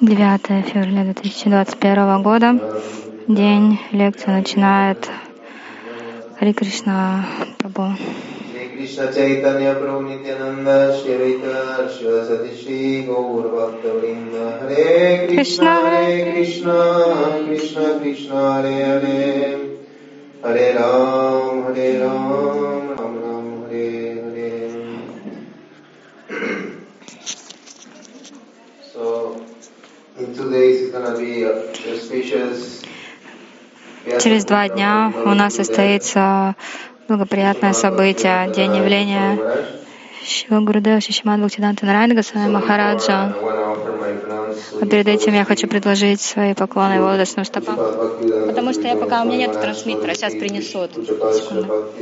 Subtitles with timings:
[0.00, 2.60] 9 февраля 2021 года.
[3.28, 5.08] День лекции начинает
[6.38, 7.24] Хари Кришна
[17.46, 19.58] Krishna Krishna Hare Hare
[20.42, 22.30] Hare Ram Hare Ram
[22.96, 24.70] Ram Ram Hare Hare
[28.92, 29.02] So
[30.18, 30.85] in two days it's gonna be a auspicious
[34.20, 36.54] Через два дня у нас состоится
[37.08, 39.38] благоприятное событие, день явления
[40.26, 43.32] Шива Гурудева Шишиман Бхактиданта Нарайна Госвами Махараджа.
[44.80, 47.76] А перед этим я хочу предложить свои поклоны лотосным стопам.
[48.48, 50.90] Потому что я пока у меня нет трансмиттера, сейчас принесут.
[50.94, 51.92] Секунду.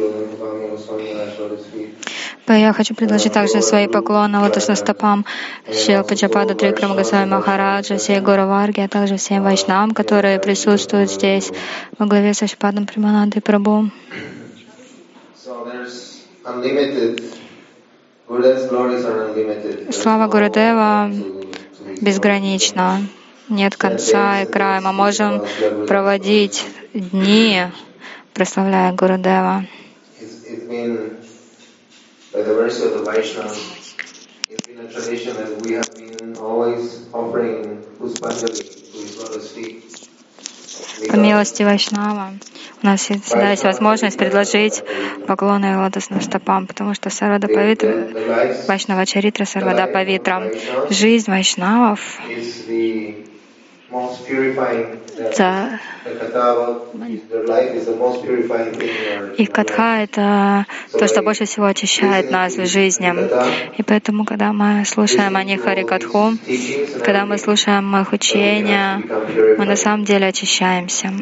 [2.47, 5.25] Я хочу предложить также свои поклоны лотосным стопам
[5.73, 11.50] Шива Пачапада Трикрама Госвами Махараджа, всей Гора Варги, а также всем вайшнам, которые присутствуют здесь
[11.98, 13.91] во главе с Ашпадом Приманандой Прабhu.
[19.91, 21.11] Слава Гурудева
[22.00, 23.00] безгранична,
[23.48, 24.81] нет конца и края.
[24.83, 25.42] Мы можем
[25.87, 27.62] проводить дни,
[28.34, 29.65] прославляя Гурудева.
[32.35, 32.41] По
[41.17, 42.33] милости Вайшнава
[42.83, 44.83] у нас всегда есть возможность предложить
[45.29, 48.09] поклоны лотосным стопам, потому что Сарвада Павитра,
[48.67, 50.51] Вайшнава Чаритра Сарвада Павитра,
[50.91, 52.19] жизнь Вайшнавов
[55.17, 55.81] это
[59.39, 63.15] их катха— это то, что больше всего очищает нас в жизни.
[63.78, 66.33] И поэтому, когда мы слушаем о них Хари Катху,
[67.05, 69.00] когда мы слушаем их учения,
[69.59, 71.12] мы на самом деле очищаемся.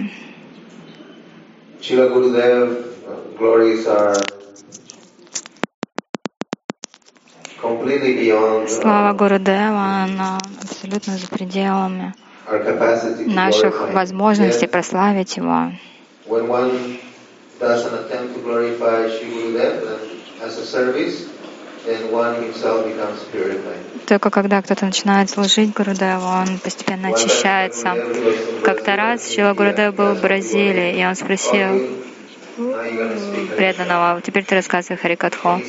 [8.69, 12.15] Слава Гурудева, она абсолютно за пределами
[13.27, 15.73] наших возможностей прославить Его.
[24.07, 27.97] Только когда кто-то начинает служить Гурудеву, он постепенно очищается.
[28.65, 31.89] Как-то раз Шила Гурудев был в Бразилии, и он спросил
[33.57, 35.61] преданного, теперь ты рассказывай Харикатху.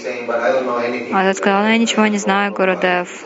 [1.13, 3.25] А тот сказал, ну я ничего не знаю, Гурудев.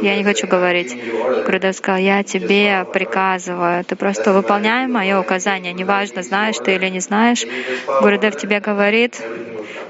[0.00, 0.96] Я не хочу говорить.
[1.44, 7.00] Гурудев сказал, я тебе приказываю, ты просто выполняй мое указание, неважно, знаешь ты или не
[7.00, 7.46] знаешь.
[8.00, 9.22] Гурудев тебе говорит,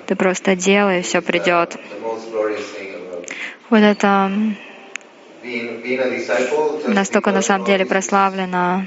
[0.06, 1.76] ты просто делай, и все придет.
[3.70, 4.30] Вот это
[6.86, 8.86] настолько на самом деле прославлено.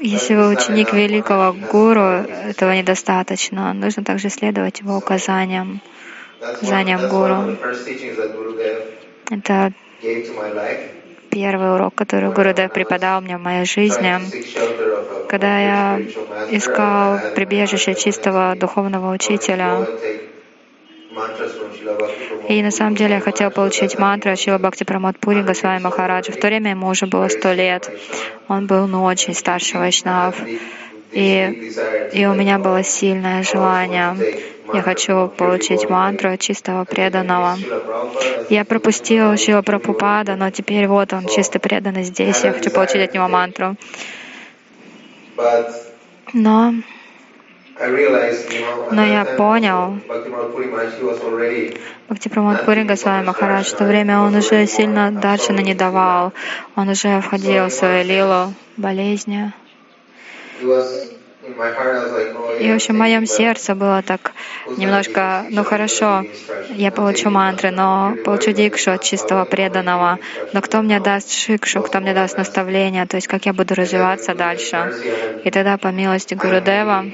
[0.00, 3.72] Если вы ученик великого гуру, этого недостаточно.
[3.72, 5.80] Нужно также следовать его указаниям
[6.42, 7.56] указаниям гуру.
[9.30, 9.72] Это
[11.30, 14.20] первый урок, который Гурудев преподал мне в моей жизни.
[15.28, 16.00] Когда я
[16.50, 19.86] искал прибежище чистого духовного учителя,
[22.48, 26.32] и на самом деле я хотел получить мантру Шила Бхакти Прамод Пури Госвами Махараджа.
[26.32, 27.90] В то время ему уже было сто лет.
[28.48, 30.34] Он был ну, очень старший вайшнав.
[31.12, 31.72] И,
[32.14, 34.16] и у меня было сильное желание.
[34.72, 37.56] Я хочу получить мантру чистого преданного.
[38.48, 42.44] Я пропустил Шила Прабхупада, но теперь вот он чисто преданный здесь.
[42.44, 43.76] Я хочу получить от него мантру.
[46.32, 46.74] Но
[48.90, 49.98] но я понял,
[52.08, 56.32] Бхактипрамад Пури Госвами Махарадж, в то время он уже сильно даршина не давал,
[56.76, 59.52] он уже входил в свою лилу болезни.
[61.42, 64.32] И, в общем, в моем сердце было так
[64.76, 66.24] немножко, ну хорошо,
[66.70, 70.20] я получу мантры, но получу дикшу от чистого преданного.
[70.52, 74.34] Но кто мне даст шикшу, кто мне даст наставление, то есть как я буду развиваться
[74.34, 74.94] дальше.
[75.42, 77.04] И тогда, по милости Гурудева,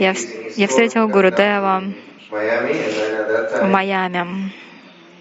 [0.00, 0.14] я,
[0.56, 1.84] я встретил Гурудева
[2.30, 4.52] в Майами.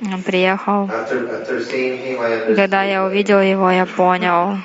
[0.02, 0.90] Он приехал.
[1.72, 4.58] И когда я увидел его, я понял,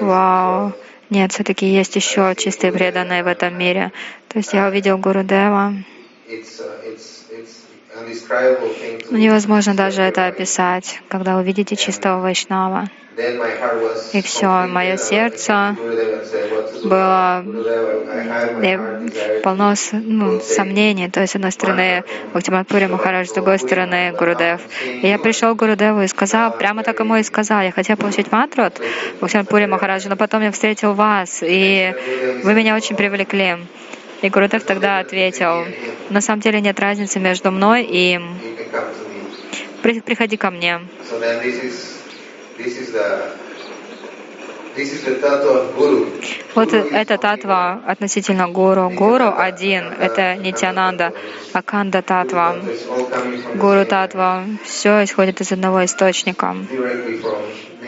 [0.00, 0.72] вау,
[1.10, 3.92] нет, все-таки есть еще чистые преданные в этом мире.
[4.28, 5.74] То есть я увидел Гурудева.
[9.10, 12.88] Невозможно даже это описать, когда увидите чистого Вайшнава.
[14.12, 15.76] И все, мое сердце
[16.84, 17.44] было
[19.42, 21.10] полно ну, сомнений.
[21.10, 24.60] То есть, с одной стороны, Бхактиматпури Махарадж, с другой стороны, Гурудев.
[25.02, 28.32] И я пришел к Гурудеву и сказал, прямо так ему и сказал, я хотел получить
[28.32, 28.80] мантру от
[29.20, 31.94] Бхактиматпури Махараджа, но потом я встретил вас, и
[32.42, 33.56] вы меня очень привлекли.
[34.22, 35.64] И Гурудев тогда ответил,
[36.10, 38.38] на самом деле нет разницы между мной и им.
[39.82, 40.80] Приходи ко мне.
[46.54, 48.90] Вот это татва относительно гуру.
[48.90, 51.12] Гуру один— это Нитянанда,
[51.52, 52.56] Аканда татва.
[53.54, 56.56] Гуру татва— все исходит из одного источника,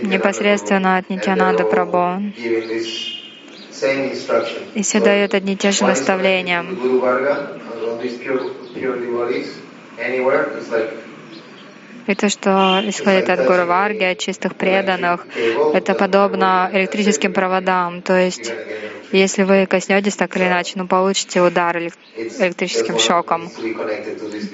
[0.01, 3.22] непосредственно от Нитянанда Прабhu.
[4.75, 6.65] И все дают одни и те же наставления.
[12.07, 15.27] И то, что исходит от Гуру Варги, от чистых преданных,
[15.75, 18.03] это подобно электрическим проводам.
[18.03, 18.53] То есть,
[19.13, 23.49] если вы коснетесь так или иначе, ну, получите удар электрическим шоком.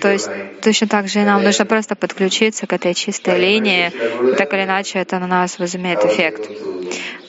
[0.03, 0.29] То есть,
[0.61, 3.93] точно так же и нам нужно просто подключиться к этой чистой линии,
[4.33, 6.51] и так или иначе это на нас возымеет эффект.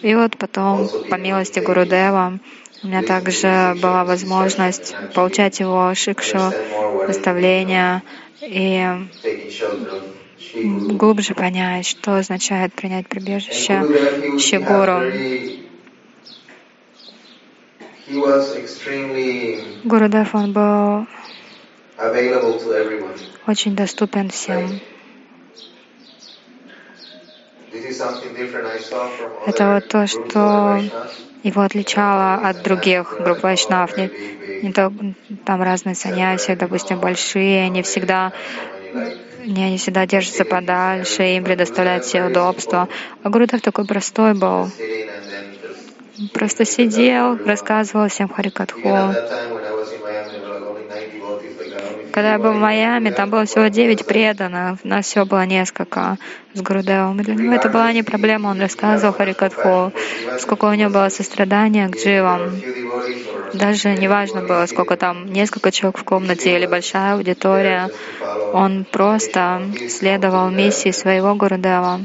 [0.01, 2.39] И вот потом, по милости Гурудева,
[2.81, 6.53] у меня также была возможность получать его шикшу,
[7.07, 8.03] наставления
[8.41, 8.87] и
[10.93, 13.83] глубже понять, что означает принять прибежище
[14.39, 15.01] Шигуру.
[19.83, 21.07] Гурудев, он был
[23.45, 24.79] очень доступен всем.
[29.45, 30.81] Это вот то, что
[31.43, 33.95] его отличало от других групп вайшнав.
[33.97, 34.11] Не,
[34.61, 34.91] не то,
[35.45, 38.33] там разные саньяси, допустим, большие, они всегда
[39.45, 42.87] не, они всегда держатся подальше, им предоставляют все удобства.
[43.23, 44.69] А Гурудев такой простой был.
[46.33, 49.15] Просто сидел, рассказывал всем Харикатху.
[52.11, 56.17] Когда я был в Майами, там было всего девять преданных, нас все было несколько
[56.53, 57.19] с Гурудевом.
[57.19, 59.91] И для него это была не проблема, он рассказывал Харикатху,
[60.37, 62.61] сколько у него было сострадания к дживам.
[63.53, 67.89] Даже не важно было, сколько там, несколько человек в комнате или большая аудитория.
[68.53, 72.01] Он просто следовал миссии своего Гурудева,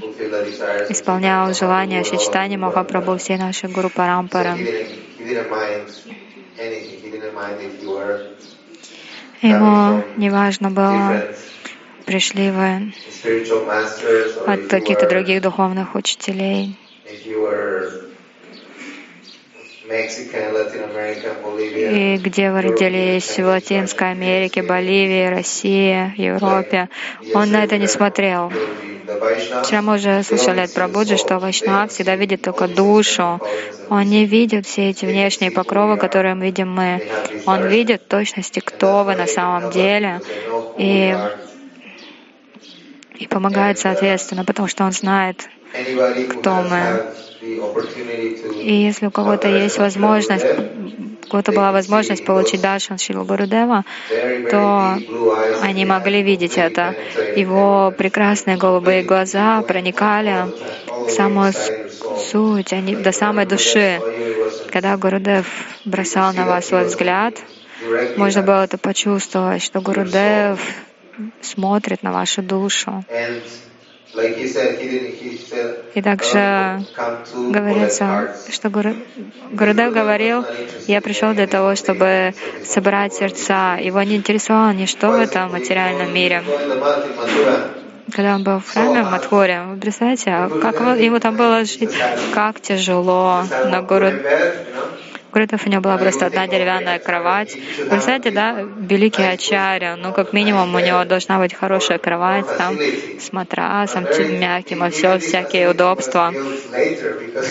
[0.88, 4.56] исполнял желания Шичтани Махапрабху всей нашей Гуру Парампары.
[9.44, 11.20] Ему неважно было,
[12.06, 12.94] пришли вы
[14.46, 16.74] от каких-то других духовных учителей,
[21.90, 26.88] и где вы родились, в Латинской Америке, Боливии, России, Европе.
[27.34, 28.50] Он на это не смотрел.
[29.62, 33.40] Вчера мы уже слышали от Прабуджи, что Вайшнав всегда видит только душу.
[33.90, 37.06] Он не видит все эти внешние покровы, которые мы видим мы.
[37.44, 40.22] Он видит точности, кто вы на самом деле.
[40.78, 41.14] И,
[43.18, 45.46] и помогает соответственно, потому что он знает,
[46.30, 47.02] кто мы.
[47.42, 50.46] И если у кого-то есть возможность,
[51.24, 53.84] у кого-то была возможность получить даршан Шилу Гурудева,
[54.50, 54.98] то
[55.62, 56.94] они могли видеть это.
[57.36, 60.46] Его прекрасные голубые глаза проникали
[61.06, 64.00] в самую суть, они, до самой души.
[64.72, 65.46] Когда Гурудев
[65.84, 67.34] бросал на вас свой взгляд,
[68.16, 70.60] можно было это почувствовать, что Гурудев
[71.42, 73.04] смотрит на вашу душу.
[75.94, 76.84] И также
[77.50, 78.94] говорится, что Гуру,
[79.52, 80.44] Гурудев говорил,
[80.86, 83.76] я пришел для того, чтобы собрать сердца.
[83.80, 86.42] Его не интересовало ничто в этом материальном мире.
[88.12, 91.90] Когда он был в храме в Матхуре, вы представляете, а как ему там было жить,
[92.34, 93.42] как тяжело.
[93.66, 94.10] Но Гуру,
[95.34, 97.58] Гурудев у него была просто одна деревянная кровать.
[97.90, 103.32] Представляете, да, великий ачарья, ну, как минимум, у него должна быть хорошая кровать там с
[103.32, 104.06] матрасом
[104.38, 106.32] мягким, а все, всякие удобства.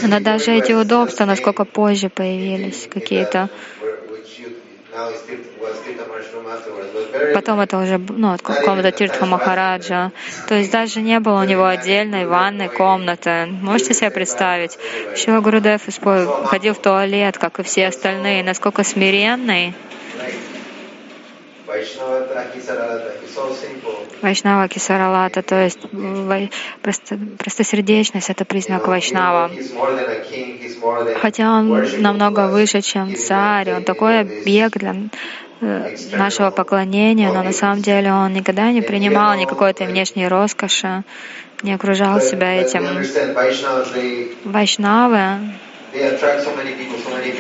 [0.04, 3.50] Но даже эти удобства, насколько позже появились какие-то,
[7.34, 10.12] Потом это уже ну, от какого-то Тиртха Махараджа.
[10.48, 13.48] То есть даже не было у него отдельной ванной комнаты.
[13.48, 14.78] Можете себе представить?
[15.16, 15.82] Шила Гурудев
[16.46, 18.44] ходил в туалет, как и все остальные.
[18.44, 19.74] Насколько смиренный.
[24.22, 25.80] Вайшнава Кисаралата, то есть
[26.82, 29.50] просто, простосердечность— это признак Вайшнава.
[31.22, 34.96] Хотя он намного выше, чем царь, он такой объект для
[35.62, 41.04] э, нашего поклонения, но на самом деле он никогда не принимал никакой-то внешней роскоши,
[41.62, 42.84] не окружал себя этим.
[44.44, 45.40] Вайшнавы,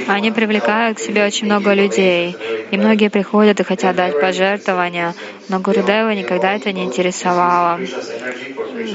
[0.07, 2.35] они привлекают к себе очень много людей,
[2.71, 5.15] и многие приходят и хотят дать пожертвования,
[5.49, 7.79] но Гурудева никогда это не интересовало.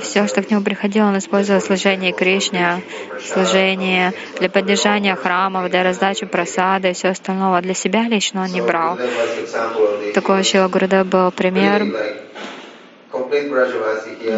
[0.02, 2.82] Все, что к нему приходило, он использовал служение Кришне,
[3.20, 7.60] служение для поддержания храмов, для раздачи просады и все остальное.
[7.60, 8.98] Для себя лично он не брал.
[10.14, 11.86] Такой Шила Гурудев был пример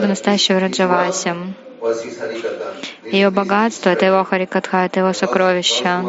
[0.07, 1.33] настоящего Раджаваси.
[3.05, 6.05] Ее богатство— это его харикатха, это его сокровища.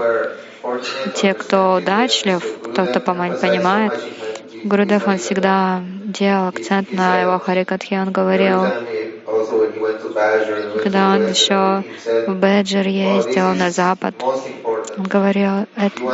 [1.15, 3.93] Те, кто удачлив, кто кто понимает,
[4.63, 8.63] Гурудев, он всегда делал акцент на его харикатхе, он говорил,
[10.83, 11.83] когда он еще
[12.27, 14.15] в Беджер ездил на запад,
[14.97, 15.67] он говорил,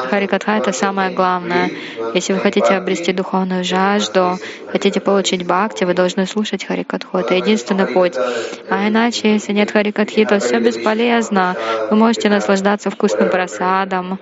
[0.09, 1.71] Харикатха— это самое главное.
[2.13, 4.37] Если вы хотите обрести духовную жажду,
[4.71, 7.17] хотите получить бхакти, вы должны слушать Харикатху.
[7.17, 8.15] Это единственный путь.
[8.69, 11.55] А иначе, если нет Харикатхи, то все бесполезно.
[11.89, 14.19] Вы можете наслаждаться вкусным просадом,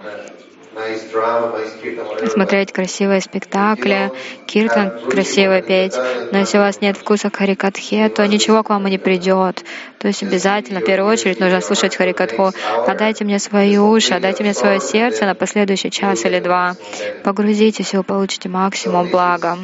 [2.28, 4.12] смотреть красивые спектакли,
[4.46, 5.96] киртан красиво петь.
[6.32, 9.64] Но если у вас нет вкуса к харикатхе, то ничего к вам и не придет.
[10.00, 12.52] То есть обязательно, в первую очередь, нужно слушать харикатху.
[12.88, 16.76] Отдайте мне свои уши, отдайте мне свое сердце на последующий час или два.
[17.24, 19.58] Погрузитесь, и вы получите максимум блага.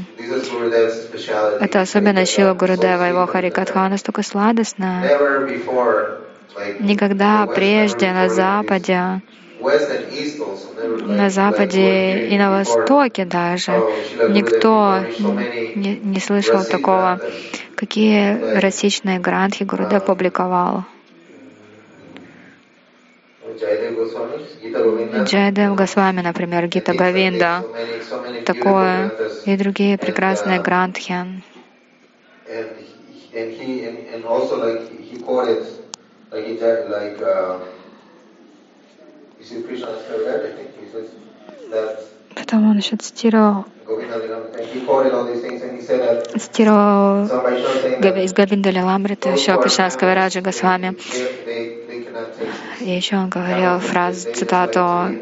[1.59, 5.59] Это особенно сила Гурудева, его харикатха настолько сладостная.
[6.79, 9.21] Никогда прежде на Западе
[11.07, 13.71] на Западе и на Востоке даже
[14.27, 15.05] никто
[15.75, 17.19] не, не слышал такого,
[17.75, 20.83] какие расичные грантхи Гурудев публиковал.
[25.23, 27.63] Джайдев Госвами, например, Гита Говинда,
[28.45, 29.11] такое,
[29.45, 31.41] и другие прекрасные грантхи.
[42.35, 43.65] Потом он еще цитировал,
[46.37, 47.25] цитировал
[48.23, 50.95] из Гавинда Ламрита, еще Кришнаского Раджа Госвами.
[52.81, 55.15] И еще он говорил фразу, цитату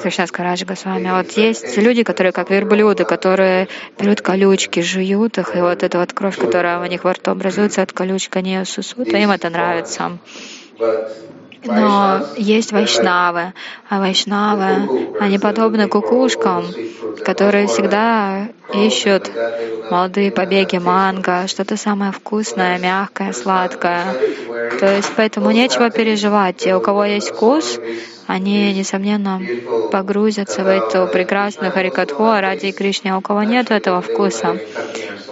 [0.00, 1.10] Кришнаского Раджа Госвами.
[1.10, 6.12] Вот есть люди, которые как верблюды, которые берут колючки, жуют их, и вот эта вот
[6.12, 10.18] кровь, которая у них во рту образуется от колючек, они ее сусут, им это нравится.
[11.64, 13.52] Но есть вайшнавы,
[13.88, 16.64] а вайшнавы, они подобны кукушкам,
[17.24, 19.30] которые всегда ищут
[19.90, 24.04] молодые побеги манго, что-то самое вкусное, мягкое, сладкое.
[24.78, 26.58] То есть поэтому нечего переживать.
[26.58, 27.78] Те, у кого есть вкус,
[28.26, 29.40] они, несомненно,
[29.90, 33.08] погрузятся в эту прекрасную харикатху ради Кришны.
[33.08, 34.58] А у кого нет этого вкуса,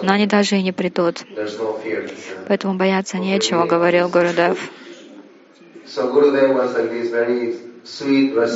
[0.02, 1.24] но они даже и не придут.
[2.48, 4.58] Поэтому бояться нечего, говорил Гурудев.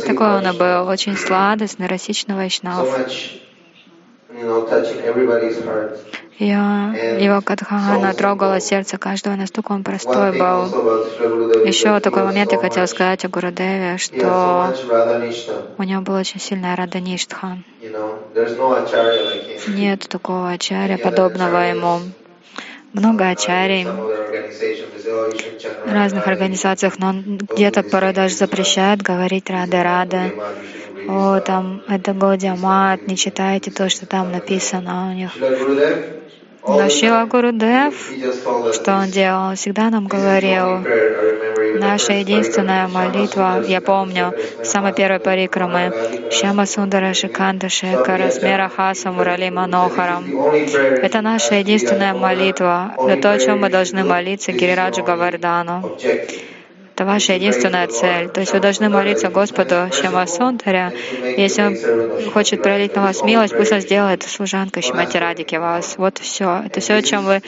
[0.06, 2.87] Такой он был, очень сладостный, расичный вайшнав.
[6.40, 10.64] Его, его Кадхана трогала сердце каждого, настолько он простой был.
[11.66, 14.75] Еще такой момент я хотела сказать о Гурудеве, что
[15.76, 17.58] у него была очень сильная Радаништха.
[19.68, 22.00] Нет такого ачаря, подобного ему
[22.92, 23.85] много ачарий
[25.85, 30.32] в разных организациях, но где-то порой даже запрещают говорить рада рада.
[31.06, 35.40] О, там это Годиамат, не читайте то, что там написано у них.
[36.67, 37.95] Но Шила Гурудев,
[38.75, 40.85] что он делал, он всегда нам говорил,
[41.79, 45.93] наша единственная молитва, я помню, самой первой парикрамы,
[46.31, 50.25] Шяма Сундара Шиканда Шекара Смера Хаса Мурали Манохарам.
[51.07, 55.97] Это наша единственная молитва, это то, о чем мы должны молиться Гирираджу Гавардану.
[57.00, 58.28] Это ваша единственная цель.
[58.28, 60.92] То есть вы должны молиться Господу Шамасунтаря.
[61.38, 65.97] Если Он хочет пролить на вас милость, пусть Он сделает служанкой Шимати Радики вас.
[65.97, 66.62] Вот все.
[66.66, 67.40] Это все, чем вы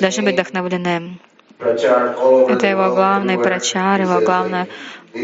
[0.00, 1.18] должны быть вдохновлены.
[1.60, 4.68] Это его главный прачар, его главное
[5.12, 5.18] то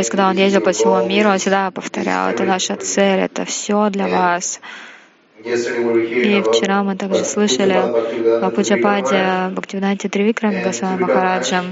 [0.00, 3.88] есть, когда он ездил по всему миру, он всегда повторял, это наша цель, это все
[3.88, 4.60] для вас.
[5.44, 11.64] И вчера мы также слышали о Пуджападе Бхактивиданте Тривикраме Госвами Махараджа.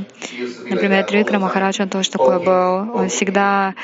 [0.69, 2.95] Например, Тривикрам Махарадж, он тоже такой был.
[2.95, 3.75] Он всегда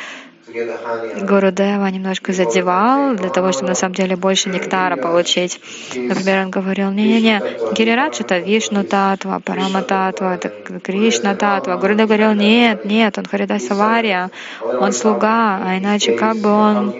[1.22, 5.60] Гурудева немножко задевал для того, чтобы на самом деле больше нектара получить.
[5.94, 7.42] Например, он говорил, не-не-не,
[7.74, 11.76] Гирирадж это Вишну Татва, Парама Татва, это Кришна Татва.
[11.76, 14.30] Гурудев говорил, нет, нет, он Харидаса Вария,
[14.62, 16.94] он слуга, а иначе как бы он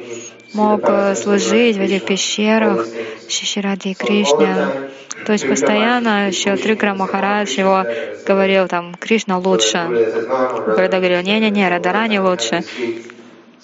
[0.55, 2.87] мог э, служить в этих пещерах
[3.29, 4.91] Шиширади Кришне.
[5.27, 7.85] То есть постоянно еще Трикра Махарадж его
[8.27, 9.89] говорил, там, Кришна лучше.
[10.77, 12.63] Когда говорил, не-не-не, Радарани лучше.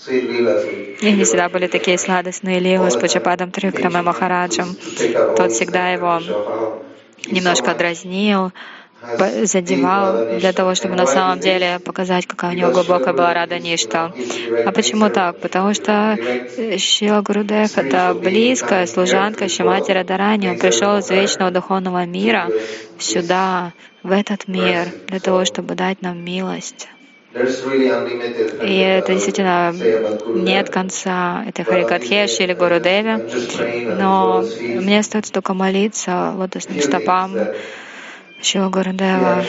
[0.09, 4.77] И не всегда были такие сладостные лилы с Пучападом Трикрам и Махараджем.
[5.37, 6.21] Тот всегда его
[7.27, 8.53] немножко дразнил,
[9.45, 14.13] задевал для того, чтобы на самом деле показать, какая у него глубокая была рада ништа.
[14.65, 15.41] А почему так?
[15.41, 16.17] Потому что
[16.79, 20.49] Шила Гурудев— это близкая служанка Шимати Радарани.
[20.49, 22.49] Он пришел из вечного духовного мира
[22.99, 23.73] сюда,
[24.05, 26.89] в этот мир, для того, чтобы дать нам милость.
[27.35, 29.75] И это действительно
[30.27, 33.27] нет конца этой Харикатхеши или Гурудеве,
[33.99, 37.35] но мне остается только молиться лотосным стопам
[38.45, 39.43] Шила Гурудева.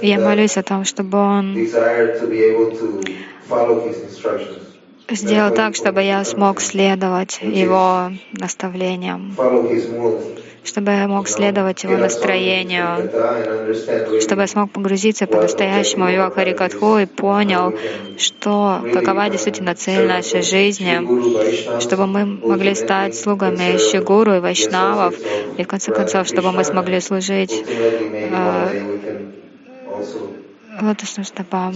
[0.00, 1.54] Я молюсь о том, чтобы он
[5.10, 9.34] сделал так, чтобы я смог следовать его наставлениям,
[10.64, 13.10] чтобы я мог следовать его настроению,
[14.20, 17.74] чтобы я смог погрузиться по-настоящему в его харикатху и понял,
[18.18, 25.14] что какова действительно цель нашей жизни, чтобы мы могли стать слугами Шигуру и Вайшнавов,
[25.56, 28.82] и в конце концов, чтобы мы смогли служить э,
[30.80, 31.74] лотосным стопам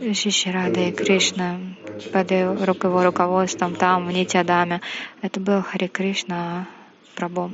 [0.00, 1.58] Шиши Рады и Кришна
[2.12, 4.80] под его руководством, там, в Нитядаме.
[5.22, 6.68] Это был Хари Кришна
[7.16, 7.50] Прабу.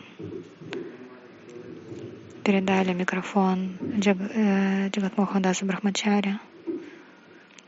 [2.45, 6.39] Передали микрофон Джаг, э, Джагатмохандасу Брахмачаре.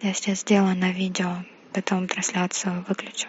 [0.02, 3.28] Я сейчас сделаю на видео, потом трансляцию выключу.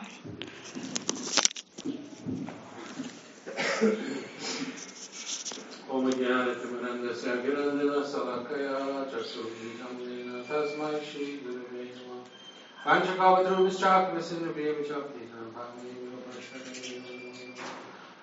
[5.90, 8.04] Om Jnana Timaranda Sagirandana
[10.50, 12.20] तस्मै श्रीगुरुवे नमः
[12.84, 15.98] पञ्चकावतरूपिश्चात्मसिन्नप्रियमिशाब्देशां भागमेव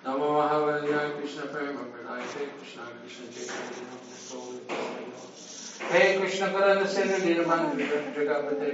[0.05, 3.83] नमो महावल्याय कृष्ण प्रेम प्रदाय हे कृष्ण कृष्ण चैतन्य
[5.91, 8.69] हे कृष्ण करन से निर्माण विग्रह जगपते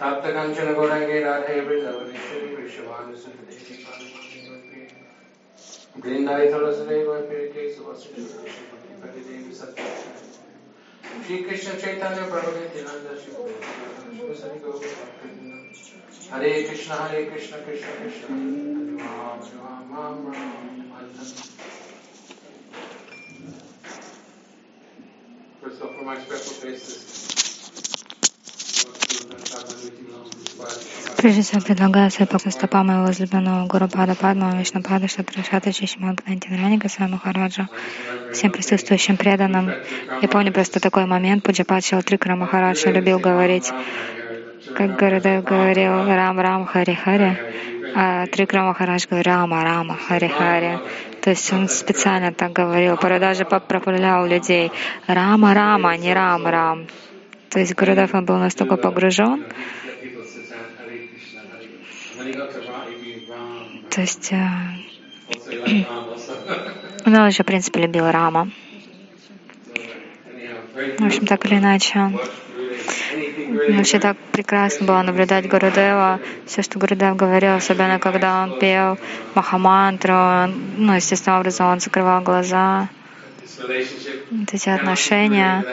[0.00, 3.56] तप्त कंचन गौरंगे राधे वृंदावनेश्वरी वृषभानु सुंदरी
[5.98, 7.20] वृंदाई सरस्वती वर
[7.54, 8.12] के सुवस्त्र
[9.22, 9.82] देवी सत्य
[11.26, 12.50] श्री कृष्ण चैतन्य प्रभु
[16.32, 18.28] हरे कृष्ण हरे कृष्ण कृष्ण कृष्ण
[31.22, 37.12] Прежде всего предлагаю свои стопам моего возлюбленного Гуру Пада Падма, Вишнапада, Шатрашата, Чишимагнати Раника, Свами
[37.12, 37.68] Махараджа,
[38.32, 39.70] всем присутствующим преданным.
[40.20, 43.70] Я помню просто такой момент, Пуджапад Шилтрикра Махараджа любил говорить,
[44.76, 47.38] как Гурудев говорил Рам Рам Хари Хари,
[47.94, 50.80] а Трикра Махарадж говорил Рама Рама Хари Хари.
[51.20, 54.72] То есть он специально так говорил, порой даже проправлял людей
[55.06, 56.88] Рама Рама, не Рам Рам.
[57.48, 59.44] То есть Гурудев был настолько погружен,
[63.90, 64.48] то есть э,
[67.06, 68.50] он еще, в принципе, любил Рама.
[70.98, 72.10] В общем, так или иначе.
[73.68, 76.20] Вообще так прекрасно было наблюдать Гурудева.
[76.46, 78.98] Все, что Гурудев говорил, особенно когда он пел
[79.34, 82.88] Махамантру, ну, естественным образом он закрывал глаза.
[84.30, 85.64] Вот эти отношения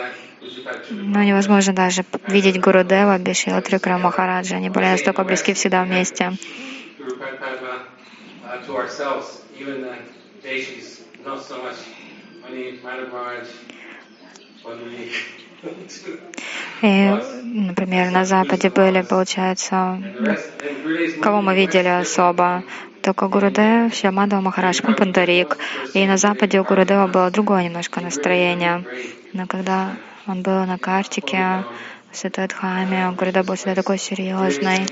[0.90, 4.56] но невозможно даже видеть Гурудева без Шилатрикра Махараджа.
[4.56, 6.32] Они были настолько близки всегда вместе.
[16.82, 17.12] И,
[17.44, 20.02] например, на Западе были, получается,
[21.22, 22.64] кого мы видели особо,
[23.04, 25.58] только Гурудев, Шьямадова Махарадж, Пандарик.
[25.94, 28.86] И на Западе у Гурудева было другое немножко настроение.
[29.34, 29.92] Но когда
[30.30, 31.66] он был на картике
[32.12, 33.12] в Святой Дхаме.
[33.18, 34.86] Гурудев был всегда такой серьезный.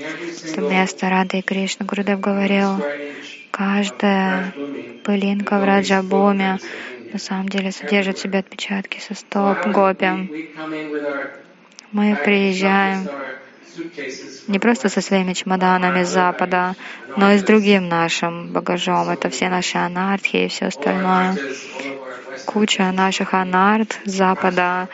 [0.44, 1.86] Это место Рады и Кришны.
[1.86, 2.82] Гурудев говорил,
[3.52, 4.52] каждая
[5.04, 6.58] пылинка в Раджабуме
[7.12, 10.10] на самом деле содержит в себе отпечатки со стоп гопи.
[11.92, 13.08] Мы приезжаем
[14.48, 16.74] не просто со своими чемоданами с Запада,
[17.16, 19.08] но и с другим нашим багажом.
[19.08, 21.36] Это все наши анархии и все остальное.
[22.44, 24.88] Куча наших анарт Запада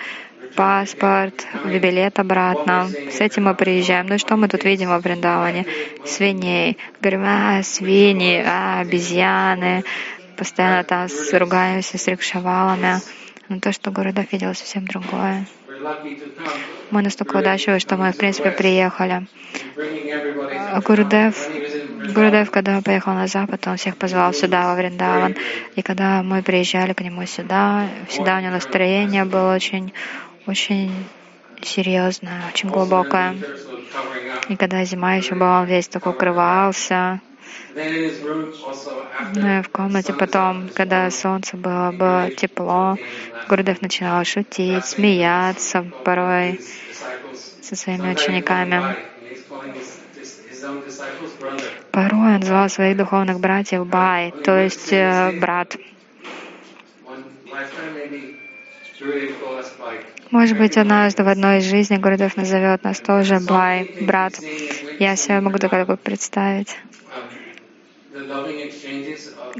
[0.54, 2.88] паспорт, билет обратно.
[3.10, 4.06] С этим мы приезжаем.
[4.06, 5.66] Ну и что мы тут видим во Бриндаване?
[6.04, 6.78] Свиней.
[7.00, 9.84] Говорим, а, свиньи, а, обезьяны.
[10.36, 13.00] Постоянно там ругаемся с рикшавалами.
[13.48, 15.46] Но то, что Гурудев видел, совсем другое.
[16.90, 19.26] Мы настолько удачливы, что мы, в принципе, приехали.
[20.86, 21.48] Гурудев,
[22.14, 25.36] Гурудев, когда поехал на Запад, он всех позвал сюда, во Вриндаван.
[25.76, 29.92] И когда мы приезжали к нему сюда, всегда у него настроение было очень,
[30.46, 30.92] очень
[31.62, 33.36] серьезное, очень глубокое.
[34.48, 37.20] И когда зима еще была, он весь такой укрывался.
[39.34, 42.98] Ну и в комнате потом, когда солнце было, было тепло,
[43.48, 46.60] Гурдев начинал шутить, смеяться порой
[47.62, 48.96] со своими учениками.
[51.92, 55.76] Порой он звал своих духовных братьев Бай, то есть э, брат.
[60.34, 64.32] Может быть, однажды в одной из жизней Гурдев назовет нас тоже Бай, брат.
[64.98, 66.76] Я себе могу только представить.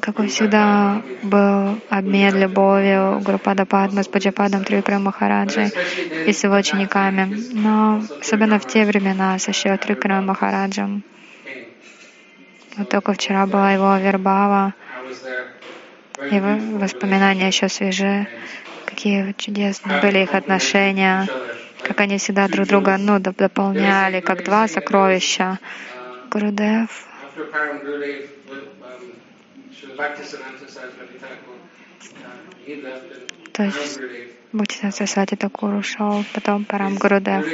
[0.01, 5.71] Какой всегда был обмен любовью Гурупада Падма с Паджападом Трикра Махараджи
[6.27, 7.33] и с его учениками.
[7.53, 11.05] Но особенно в те времена со Шива Трикра Махараджем.
[12.77, 14.75] Вот только вчера была его вербава,
[16.33, 18.27] и воспоминания еще свежи
[18.95, 21.27] какие чудесные были их отношения,
[21.83, 25.59] как они всегда друг друга ну, дополняли, как два сокровища.
[26.31, 27.07] Гурудев.
[33.53, 34.01] То есть
[34.53, 37.45] Бхактисиданта Сарасвати Такур ушел, потом Парам Гурудев.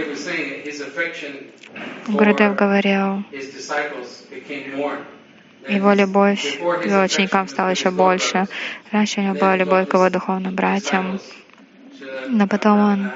[2.08, 3.24] Гурудев говорил,
[5.68, 8.46] его любовь к его ученикам стала еще больше.
[8.90, 11.20] Раньше у него была любовь к его духовным братьям,
[12.28, 13.12] но потом он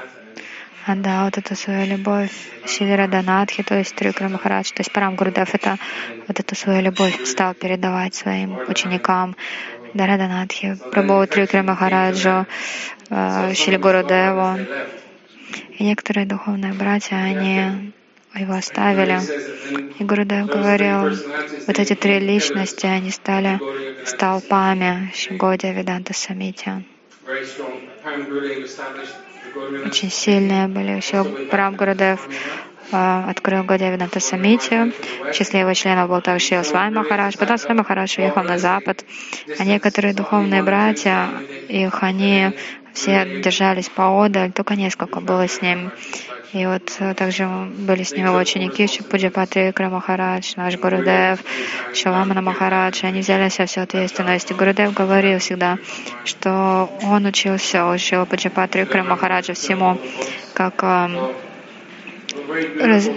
[0.85, 2.31] отдал вот эту свою любовь
[2.65, 5.77] Шивира Данатхи, то есть Трикра Махарадж, то есть Парам Гурдев, это
[6.27, 9.35] вот эту свою любовь стал передавать своим ученикам.
[9.93, 12.45] Дараданатхи, Прабху Трикра Махараджу,
[13.09, 14.59] э, Шили Гурудеву.
[15.77, 17.93] И некоторые духовные братья, они
[18.39, 19.19] его оставили.
[19.99, 21.17] И Гурудев говорил,
[21.67, 23.59] вот эти три личности, они стали
[24.05, 26.85] столпами Шигодия Веданта Самити.
[29.85, 30.91] Очень сильные были.
[30.91, 32.27] Еще Прам Гурудев
[32.91, 34.93] а, открыл Годия Веданта Самити.
[35.29, 37.35] В числе его членов был также Свай Махарадж.
[37.37, 39.05] Потом Свай Махарадж уехал на запад.
[39.57, 41.29] А некоторые духовные братья,
[41.67, 42.51] их они
[42.93, 45.91] все держались поодаль, только несколько было с ним.
[46.55, 51.41] И вот э, также были с ним его ученики Шипуджапати Махарадж, наш Гурудев,
[51.93, 53.03] Шаламана Махарадж.
[53.03, 54.51] Они взяли себя всю ответственность.
[54.51, 55.77] И Гурудев говорил всегда,
[56.23, 59.99] что он учился у Шилапуджапати Махараджа всему,
[60.53, 61.33] как эм,
[62.79, 63.09] раз,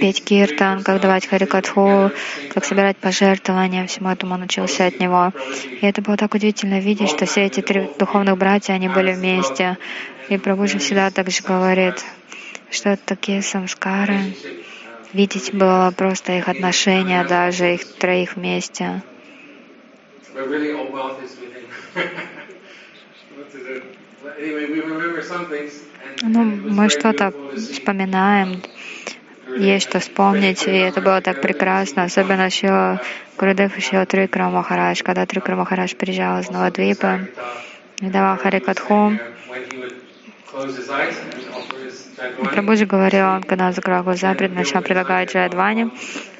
[0.00, 2.12] петь киртан, как давать харикатху,
[2.52, 5.32] как собирать пожертвования, всему этому он учился от него.
[5.80, 9.78] И это было так удивительно видеть, что все эти три духовных братья, они были вместе.
[10.28, 11.96] И Прабхуджи всегда так же говорит,
[12.74, 14.34] что такие самскары,
[15.12, 19.02] видеть было просто их отношения, даже их троих вместе.
[26.22, 28.62] Ну, мы что-то вспоминаем,
[29.56, 33.00] есть что вспомнить, и это было так прекрасно, особенно еще
[33.38, 37.28] Гурудев еще Трикра Махарадж, когда Трикра Махарадж приезжал из Новодвипа,
[38.00, 39.12] и давал Харикатху,
[42.16, 45.90] Прабhuджи говорил, когда закрыл глаза, начал предлагать Джайадвани,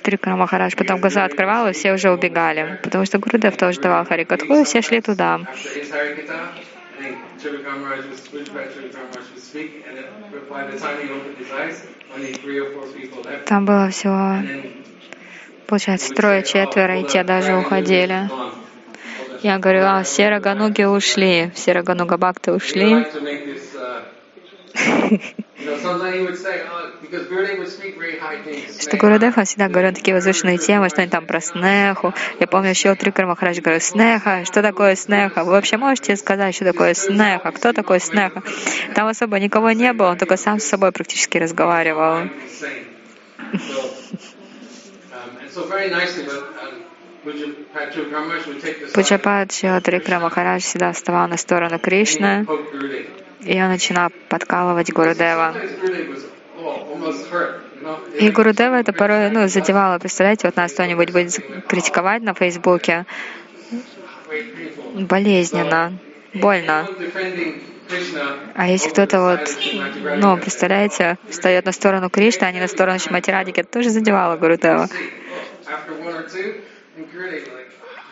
[0.02, 4.54] Трикара Махарадж, потом глаза открывал, и все уже убегали, потому что Гурудев тоже давал Харикатху,
[4.54, 5.40] и все шли туда.
[13.46, 14.42] Там было всего,
[15.66, 18.30] получается, трое-четверо, и те даже уходили.
[19.42, 23.06] Я говорю, а все Рагануги ушли, все Рагануга Бхакты ушли.
[28.80, 32.12] Что Гурудев всегда говорил такие возвышенные темы, что они там про снеху.
[32.40, 35.44] Я помню, еще Трикар Махарадж говорил, снеха, что такое снеха?
[35.44, 37.52] Вы вообще можете сказать, что такое снеха?
[37.52, 38.42] Кто такой снеха?
[38.94, 42.28] Там особо никого не было, он только сам с собой практически разговаривал.
[48.92, 49.48] Пуджапад
[49.84, 52.44] Трикра Махарадж всегда вставал на сторону Кришны,
[53.44, 55.54] и он начинал подкалывать Гурудева.
[58.18, 59.98] И Гурудева это порой ну, задевало.
[59.98, 63.04] Представляете, вот нас кто-нибудь будет критиковать на Фейсбуке.
[64.94, 65.98] Болезненно,
[66.32, 66.88] больно.
[68.54, 69.58] А если кто-то вот,
[70.16, 74.88] ну, представляете, встает на сторону Кришны, а не на сторону Шиматирадики, это тоже задевало Гурудева.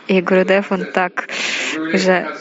[0.09, 1.29] И Гурудев, он так
[1.77, 2.37] уже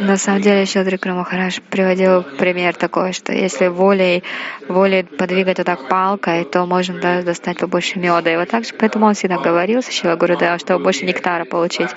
[0.00, 4.24] На самом деле, Шадрикра Махараш приводил пример такой, что если волей,
[4.66, 8.32] волей подвигать вот так палкой, то можно да, достать побольше меда.
[8.32, 11.90] И вот так же, поэтому он всегда говорил, Шила Гурудева, чтобы больше нектара получить.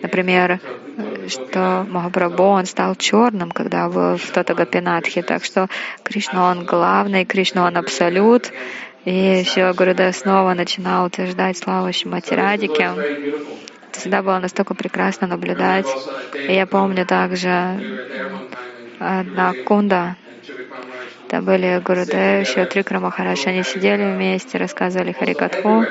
[0.00, 0.60] Например,
[1.26, 5.22] что Махапрабху, он стал черным, когда был в Татагапинатхе.
[5.22, 5.66] Так что
[6.04, 8.52] Кришна, он главный, Кришна, он абсолют.
[9.04, 12.90] И Шила Гурудев снова начинал утверждать славу Шимати Радике.
[13.98, 15.86] Всегда было настолько прекрасно наблюдать.
[16.46, 17.80] И я помню также
[18.98, 20.16] одна кунда,
[21.26, 25.84] это были Гурудев, Шиотрикра Махараш, они сидели вместе, рассказывали Харикатху.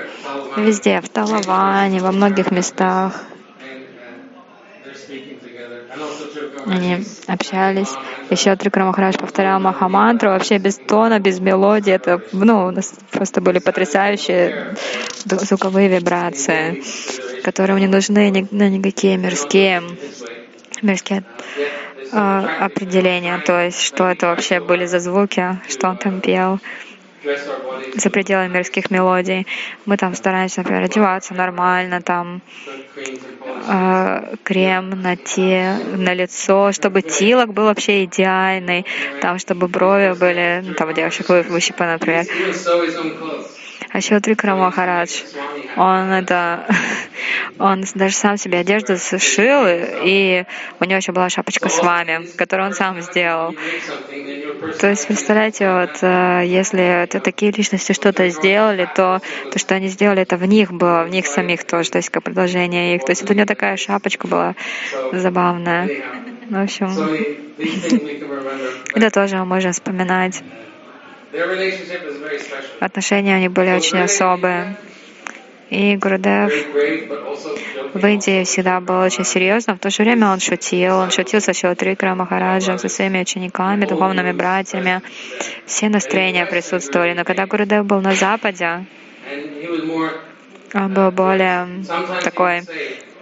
[0.56, 3.24] Везде, в Талаване, во многих местах.
[6.65, 7.93] Они общались.
[8.30, 11.93] Еще Трикра Махарадж повторял Махамантру вообще без тона, без мелодии.
[11.93, 14.76] Это, ну, у нас просто были потрясающие
[15.26, 16.84] звуковые вибрации,
[17.43, 19.82] которые не нужны ни, ну, никакие мирские,
[20.82, 21.23] мирские
[22.12, 22.17] э,
[22.60, 23.38] определения.
[23.39, 26.60] То есть, что это вообще были за звуки, что он там пел
[27.96, 29.48] за пределами мирских мелодий.
[29.86, 32.42] Мы там стараемся, например, одеваться нормально, там
[32.96, 38.86] э, крем на те, на лицо, чтобы тилок был вообще идеальный,
[39.22, 42.26] там, чтобы брови были, ну, там, у девушек выщипаны, например.
[43.91, 45.21] А еще Трикра Махарадж,
[45.78, 46.65] он это,
[47.60, 50.43] он даже сам себе одежду сшил, и
[50.80, 53.56] у него еще была шапочка с вами, которую он сам сделал.
[54.80, 59.21] То есть, представляете, вот э, если это такие личности что-то сделали, то
[59.52, 62.23] то, что они сделали, это в них было, в них самих тоже, то есть как
[62.23, 63.06] продолжение их.
[63.06, 64.56] То есть вот у него такая шапочка была
[65.13, 65.89] забавная.
[66.50, 66.89] В общем,
[68.95, 70.43] это тоже мы можем вспоминать.
[72.80, 74.78] Отношения у них были очень особые.
[75.69, 76.54] И Гурудев
[77.93, 79.78] в Индии всегда был очень серьезным.
[79.78, 80.95] В то же время он шутил.
[80.95, 85.02] Он шутил со Шилатрикра Махараджем, со своими учениками, духовными братьями.
[85.65, 87.13] Все настроения присутствовали.
[87.13, 88.86] Но когда Гурудев был на Западе,
[90.73, 91.67] он был более
[92.23, 92.62] такой,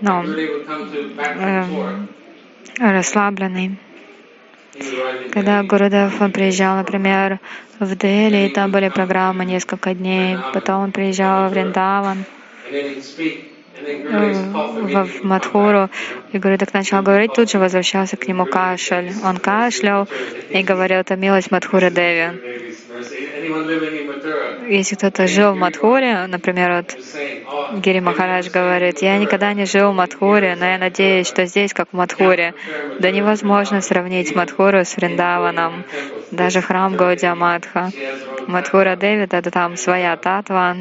[0.02, 0.24] ну,
[1.20, 1.64] э,
[2.80, 3.80] расслабленный.
[5.32, 7.40] Когда Гурудев приезжал, например,
[7.80, 12.26] в Дели, там были программы несколько дней, потом он приезжал в Вриндаван,
[13.82, 15.90] в Мадхуру,
[16.32, 19.12] и Гурудев начал говорить, тут же возвращался к нему кашель.
[19.24, 20.08] Он кашлял
[20.50, 22.32] и говорил, это милость Мадхура Деви.
[24.68, 26.98] Если кто-то жил в Мадхуре, например, вот
[27.82, 31.90] Гири Махарадж говорит, я никогда не жил в Мадхуре, но я надеюсь, что здесь как
[31.90, 32.54] в Мадхуре.
[33.00, 35.84] Да невозможно сравнить Мадхуру с Вриндаваном,
[36.32, 37.92] даже храм Гаудия Мадха.
[38.48, 40.76] Мадхура Девит— это там своя татва.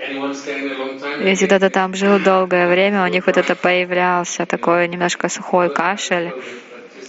[0.00, 6.32] Если кто-то там жил долгое время, у них вот это появлялся такой немножко сухой кашель.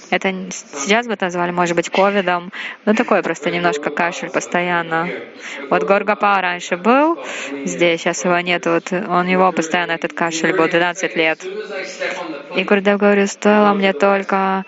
[0.10, 2.52] Это сейчас бы назвали, может быть, ковидом.
[2.84, 5.08] Ну, такой просто немножко кашель постоянно.
[5.70, 7.18] Вот Горгапа раньше был
[7.64, 8.66] здесь, сейчас его нет.
[8.66, 11.40] Вот у него постоянно этот кашель был 12 лет.
[12.58, 14.66] И Гурдев говорит, стоило мне только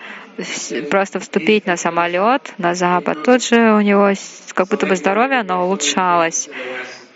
[0.90, 3.22] просто вступить на самолет на запад.
[3.22, 4.12] Тут же у него
[4.54, 6.48] как будто бы здоровье, оно улучшалось.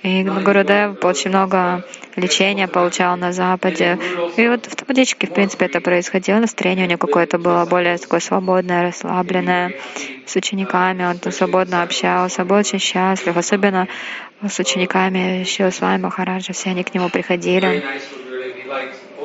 [0.03, 1.85] И Гурудев очень много
[2.15, 3.99] лечения получал на Западе.
[4.37, 6.39] И вот в табличке, в принципе, это происходило.
[6.39, 9.75] Настроение у него какое-то было более такое свободное, расслабленное.
[10.27, 13.37] С учениками он свободно общался, был очень счастлив.
[13.37, 13.89] Особенно
[14.47, 16.53] с учениками еще с вами Махараджа.
[16.53, 17.85] Все они к нему приходили.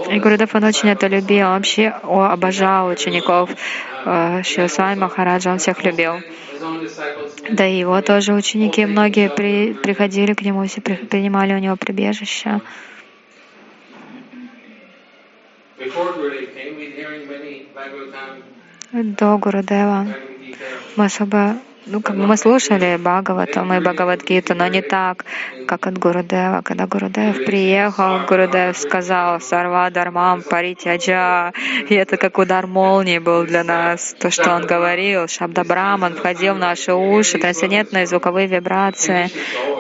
[0.09, 1.47] И Гурудев, он очень это любил.
[1.47, 3.51] Он вообще обожал учеников
[4.05, 5.51] э, Шивасвами Махараджа.
[5.51, 6.15] Он всех любил.
[7.49, 11.75] Да и его тоже ученики, многие при, приходили к нему, все при, принимали у него
[11.75, 12.61] прибежище.
[18.91, 20.07] До Гурудева
[20.95, 25.25] мы особо ну, как бы мы слушали Бхагаватам и Бхагавадгиту, но не так,
[25.67, 26.61] как от Гурудева.
[26.63, 31.51] Когда Гурудев приехал, Гурудев сказал «Сарва Дармам Паритяджа»,
[31.89, 34.15] и это как удар молнии был для нас.
[34.17, 39.29] То, что он говорил, Шабда Браман входил в наши уши, трансцендентные звуковые вибрации.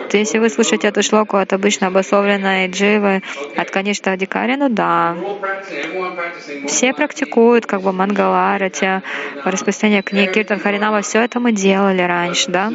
[0.09, 3.23] То если вы слушаете эту шлоку от обычно обусловленной дживы,
[3.55, 5.15] от Каништа Адикари, ну да.
[6.67, 9.01] Все практикуют как бы Мангаларати,
[9.45, 12.71] распространение книг, Киртан Харинама, все это мы делали делали раньше, да,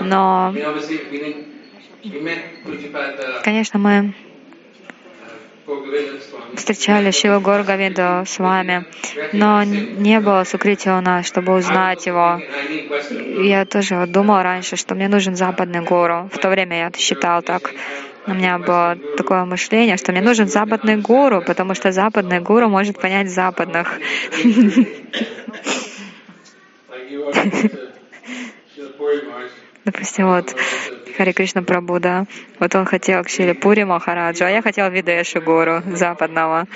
[0.00, 0.54] но,
[3.42, 4.14] конечно, мы
[6.56, 8.84] встречали Шиву Горгавиду с вами,
[9.32, 12.40] но не было сукрития у нас, чтобы узнать его.
[13.42, 16.28] Я тоже думал раньше, что мне нужен западный гуру.
[16.32, 17.72] В то время я считал так.
[18.26, 23.00] у меня было такое мышление, что мне нужен западный гуру, потому что западный гуру может
[23.00, 23.98] понять западных.
[29.84, 30.54] Допустим, вот
[31.16, 31.98] Хари Кришна Прабу,
[32.60, 36.66] вот он хотел к Шиле Пури Махараджу, а я хотел Видеши Гуру западного.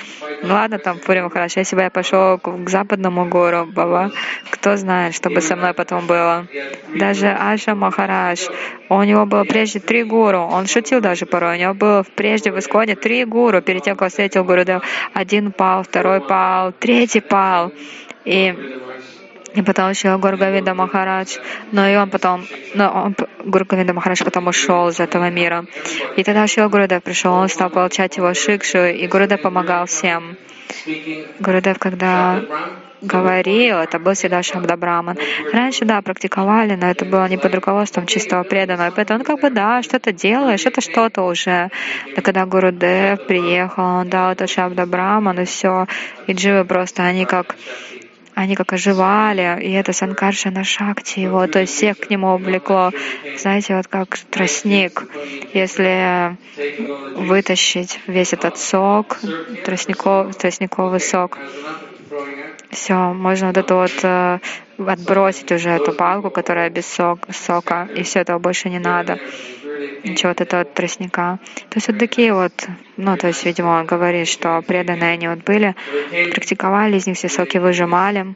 [0.42, 4.10] Ну ладно, там Пури Махарадж, если бы я пошел к западному Гуру, Баба,
[4.50, 6.46] кто знает, что бы со мной потом было.
[6.94, 8.48] Даже Аша Махарадж,
[8.88, 12.58] у него было прежде три гуру, он шутил даже порой, у него было прежде в
[12.58, 14.82] Исконе три гуру, перед тем, как он встретил Гурудев.
[15.14, 17.72] Один пал, второй пал, третий пал.
[18.24, 18.54] И
[19.56, 21.38] и потом еще Гургавида Махарадж,
[21.72, 25.64] но и он потом, но он, Гургавида Махарадж потом ушел из этого мира.
[26.16, 30.36] И тогда Шила Гурудев пришел, он стал получать его шикшу, и Гурудев помогал всем.
[31.40, 32.42] Гурудев, когда
[33.00, 35.16] говорил, это был всегда Шабда Браман.
[35.52, 38.90] Раньше, да, практиковали, но это было не под руководством чистого преданного.
[38.94, 41.70] Поэтому он как бы, да, что-то делаешь, это что-то уже.
[42.14, 45.86] Но когда Гурудев приехал, он дал это Шабда Браман, и все.
[46.26, 47.56] И дживы просто, они как
[48.36, 52.90] они как оживали, и это Санкаршана Шакти его, то есть всех к нему увлекло.
[53.38, 55.04] Знаете, вот как тростник,
[55.54, 56.36] если
[57.16, 59.18] вытащить весь этот сок,
[59.64, 61.38] тростников, тростниковый сок,
[62.70, 64.38] все, можно вот это вот э,
[64.76, 69.18] отбросить уже эту палку, которая без сок, сока, и все этого больше не надо
[70.04, 71.38] ничего вот этого тростника.
[71.68, 72.52] То есть вот такие вот,
[72.96, 75.74] ну, то есть, видимо, он говорит, что преданные они вот были,
[76.32, 78.34] практиковали, из них все соки выжимали,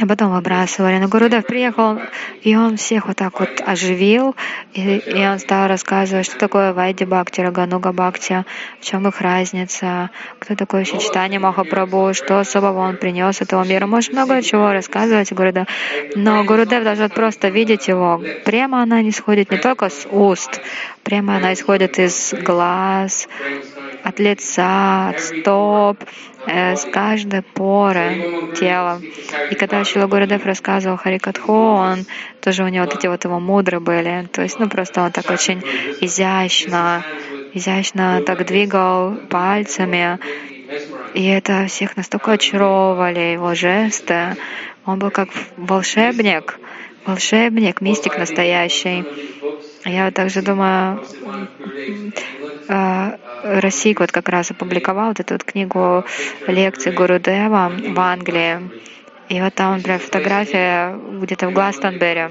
[0.00, 0.98] а потом выбрасывали.
[0.98, 1.98] Но Гурудев приехал,
[2.42, 4.34] и он всех вот так вот оживил,
[4.74, 8.44] и, и он стал рассказывать, что такое Вайди Бхакти, Рагануга Бхакти,
[8.80, 13.86] в чем их разница, кто такой Читание Махапрабху, что особого он принес этому миру.
[13.86, 15.66] Может много чего рассказывать Гурудев,
[16.14, 18.22] но Гурудев должен просто видеть его.
[18.44, 20.60] Прямо она не сходит не только с уст,
[21.02, 23.28] прямо она исходит из глаз,
[24.06, 25.98] от лица, от стоп,
[26.46, 29.00] э, с каждой поры тела.
[29.50, 32.06] И когда Шила Гурудев рассказывал Харикатху, он
[32.40, 34.28] тоже у него вот эти вот его мудры были.
[34.32, 35.60] То есть, ну просто он так очень
[36.00, 37.04] изящно,
[37.52, 40.20] изящно так двигал пальцами.
[41.14, 44.36] И это всех настолько очаровывали, его жесты.
[44.84, 46.60] Он был как волшебник,
[47.06, 49.04] волшебник, мистик настоящий.
[49.86, 51.00] Я также думаю,
[52.68, 56.04] э, Росик вот как раз опубликовал вот эту вот книгу
[56.48, 58.68] лекций Гурудева в Англии.
[59.28, 62.30] И вот там, например, фотография где-то в Гластонберри.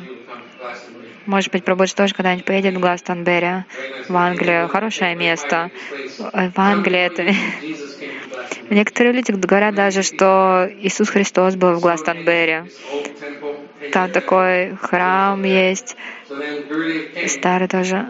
[1.25, 3.63] Может быть, Прабудж тоже когда-нибудь поедет в Гластонберри,
[4.09, 4.67] в Англию.
[4.67, 5.71] Хорошее место.
[6.19, 7.23] В Англии это...
[8.69, 12.69] Некоторые люди говорят даже, что Иисус Христос был в Гластонберри.
[13.91, 15.95] Там такой храм есть,
[17.27, 18.05] старый тоже.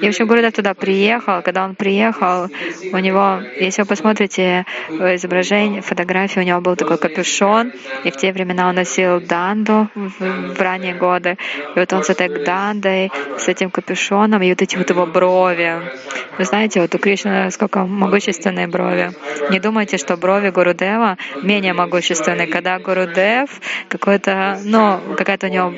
[0.00, 1.42] И вообще Гурудев туда приехал.
[1.42, 2.48] Когда он приехал,
[2.92, 7.72] у него, если вы посмотрите изображение, фотографии, у него был такой капюшон,
[8.04, 11.36] и в те времена он носил данду в, в ранние годы.
[11.76, 15.80] И вот он с этой дандой, с этим капюшоном, и вот эти вот его брови.
[16.38, 19.12] Вы знаете, вот у Кришны сколько могущественные брови.
[19.50, 22.46] Не думайте, что брови Гурудева менее могущественные.
[22.46, 23.50] Когда Гурудев
[23.88, 25.74] какой-то, ну, какая-то у него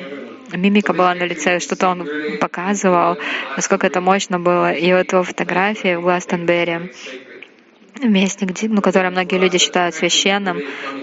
[0.53, 2.07] мимика была на лице, что-то он
[2.39, 3.17] показывал,
[3.55, 4.71] насколько это мощно было.
[4.73, 6.91] И вот его фотографии в Гластонберри,
[8.01, 10.59] месте, ну, которое многие люди считают священным,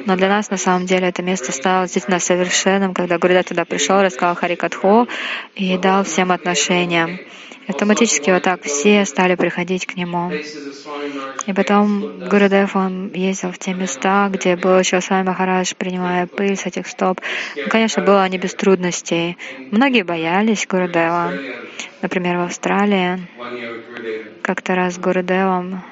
[0.07, 4.03] но для нас на самом деле это место стало действительно совершенным, когда Гурдев туда пришел,
[4.03, 5.09] рассказал Харикатху
[5.55, 7.21] и дал всем отношения.
[7.69, 10.33] Автоматически вот так все стали приходить к нему.
[11.47, 16.27] И потом Гурудев, он ездил в те места, где был еще с вами Махарадж, принимая
[16.27, 17.21] пыль с этих стоп.
[17.57, 19.37] Ну, конечно, было не без трудностей.
[19.71, 21.33] Многие боялись Гурудева.
[22.03, 23.27] Например, в Австралии
[24.43, 25.83] как-то раз с Гурудевом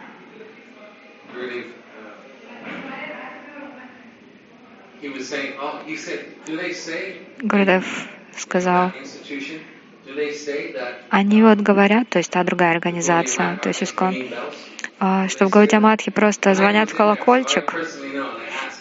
[7.41, 8.93] Гурудев сказал,
[11.11, 14.15] они вот говорят, то есть та другая организация, то есть Искон,
[15.01, 17.75] а, что в Гаудиаматхе просто звонят в колокольчик.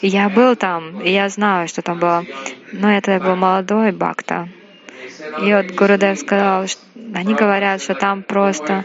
[0.02, 2.26] Я был там, и я знаю, что там было.
[2.72, 4.50] Но это был молодой Бхакта.
[5.42, 6.82] И вот Гурудев сказал, что
[7.14, 8.84] они говорят, что там просто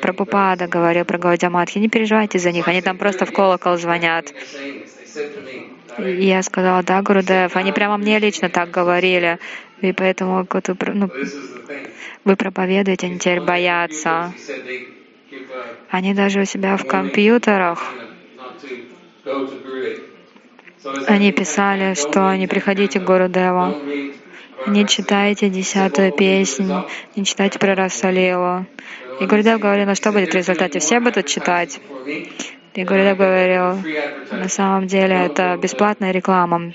[0.00, 1.78] Прабхупада говорил про Гаудиаматхи.
[1.78, 4.32] Не переживайте за них, они там просто в колокол звонят.
[5.98, 9.38] И я сказала, да, Гурудев, они прямо мне лично так говорили.
[9.80, 10.46] И поэтому
[10.94, 11.10] ну,
[12.24, 14.32] вы проповедуете, они теперь боятся.
[15.90, 17.94] Они даже у себя в компьютерах,
[21.06, 23.74] они писали, что не приходите к Гурудеву.
[24.66, 26.70] не читайте десятую песнь,
[27.16, 28.66] не читайте про Расалилу.
[29.20, 30.78] И Гурдев говорил, ну что будет в результате?
[30.80, 31.80] Все будут читать.
[32.74, 33.78] И Гурдев говорил,
[34.32, 36.72] на самом деле это бесплатная реклама.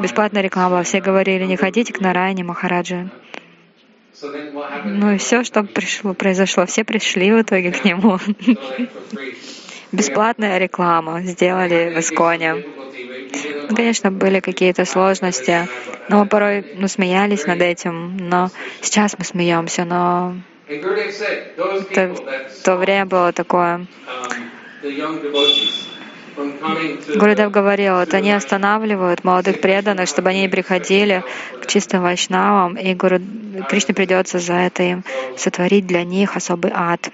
[0.00, 0.82] Бесплатная реклама.
[0.82, 3.10] Все говорили, не ходите к Нарайне Махараджи.
[4.84, 6.66] Ну и все, что пришло, произошло.
[6.66, 8.18] Все пришли в итоге к нему.
[9.92, 12.64] Бесплатная реклама сделали в Исконе.
[13.68, 15.68] Ну, конечно, были какие-то сложности,
[16.08, 18.50] но мы порой ну, смеялись над этим, но
[18.80, 20.36] сейчас мы смеемся, но
[20.66, 22.14] это,
[22.64, 23.86] то время было такое.
[26.36, 31.24] Гурудев говорил, это не останавливают молодых преданных, чтобы они приходили
[31.62, 33.20] к чистым вайшнавам, и Гуру...
[33.68, 35.04] Кришне придется за это им
[35.36, 37.08] сотворить для них особый ад.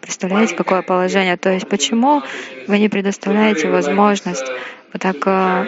[0.00, 1.36] Представляете, какое положение?
[1.36, 2.22] То есть почему
[2.66, 4.46] вы не предоставляете возможность
[4.92, 5.66] вот так э,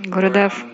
[0.00, 0.64] Гурудев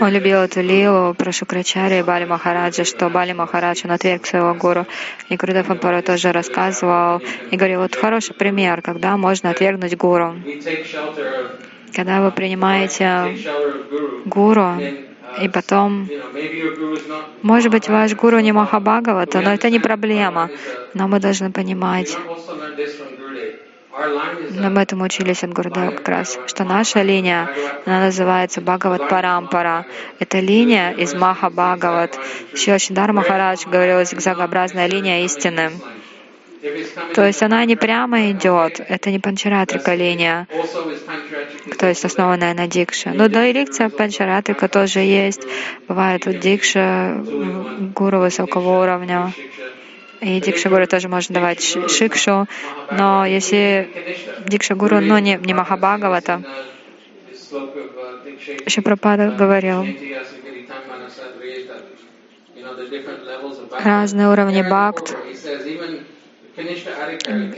[0.00, 4.54] он любил эту лилу про Шукрачари и Бали Махараджа, что Бали Махарадж, он отверг своего
[4.54, 4.86] гуру.
[5.28, 7.20] И Гурудев он порой тоже рассказывал
[7.50, 10.36] и говорил, вот хороший пример, когда можно отвергнуть гуру.
[11.94, 13.38] Когда вы принимаете
[14.24, 14.74] гуру,
[15.42, 16.08] и потом,
[17.42, 20.50] может быть, ваш гуру не Махабхагавата, но это не проблема.
[20.94, 22.16] Но мы должны понимать,
[24.50, 27.48] но мы этому учились от Гурдева как раз, что наша линия,
[27.86, 29.86] она называется Бхагават Парампара.
[30.18, 32.18] Это линия из Маха Бхагават.
[32.54, 35.72] Шилашидар Махарадж говорил, зигзагообразная линия истины.
[37.14, 40.48] То есть она не прямо идет, это не панчаратрика линия,
[41.78, 43.10] то есть основанная на дикше.
[43.14, 45.42] Но да и лекция панчаратрика тоже есть.
[45.86, 47.22] Бывает вот дикша
[47.94, 49.32] гуру высокого уровня.
[50.20, 52.46] И Дикшагуру тоже можно давать шикшу,
[52.90, 53.88] но если
[54.48, 56.42] Дикшагуру, ну не, не Махабхагавата,
[58.66, 59.86] Шипрапада говорил,
[63.78, 65.16] разные уровни бхакт.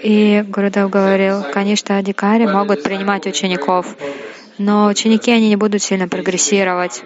[0.03, 3.97] И Гурудев говорил, конечно, адикари могут принимать учеников,
[4.59, 7.03] но ученики, они не будут сильно прогрессировать,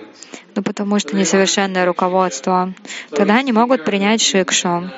[0.56, 2.74] ну, потому что несовершенное руководство.
[3.10, 4.90] Тогда они могут принять шикшу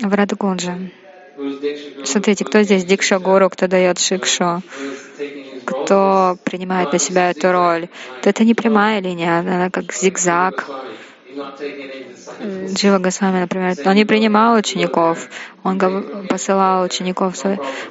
[0.00, 0.90] в Радгунже.
[2.04, 4.62] Смотрите, кто здесь Дикша Гуру, кто дает Шикшу,
[5.64, 7.88] кто принимает на себя эту роль.
[8.22, 10.68] То это не прямая линия, она как зигзаг.
[12.74, 15.28] Джива Госвами, например, он не принимал учеников,
[15.62, 15.78] он
[16.28, 17.36] посылал учеников,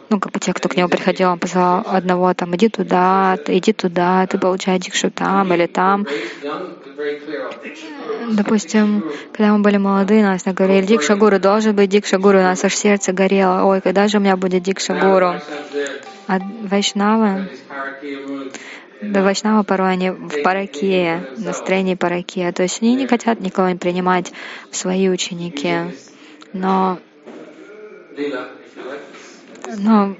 [0.09, 3.73] ну, как бы тех, кто к нему приходил, он посылал одного, там, иди туда, иди
[3.73, 6.05] туда, ты получай дикшу там или там.
[8.31, 12.63] Допустим, когда мы были молодые, нас говорили, Дикша Гуру, должен быть Дикша Гуру, у нас
[12.63, 15.33] аж сердце горело, ой, когда же у меня будет Дикша Гуру?
[16.27, 17.49] А Вайшнавы,
[19.01, 23.75] да Вайшнава порой они в параке, настроении параке, то есть они не хотят никого не
[23.75, 24.31] принимать
[24.69, 25.73] в свои ученики,
[26.53, 26.99] но,
[29.77, 30.15] но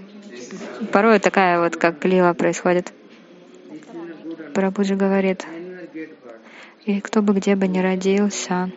[0.91, 2.91] порой такая вот, как лила происходит.
[4.55, 5.45] Прабуджи говорит,
[6.86, 8.71] и кто бы где бы ни родился,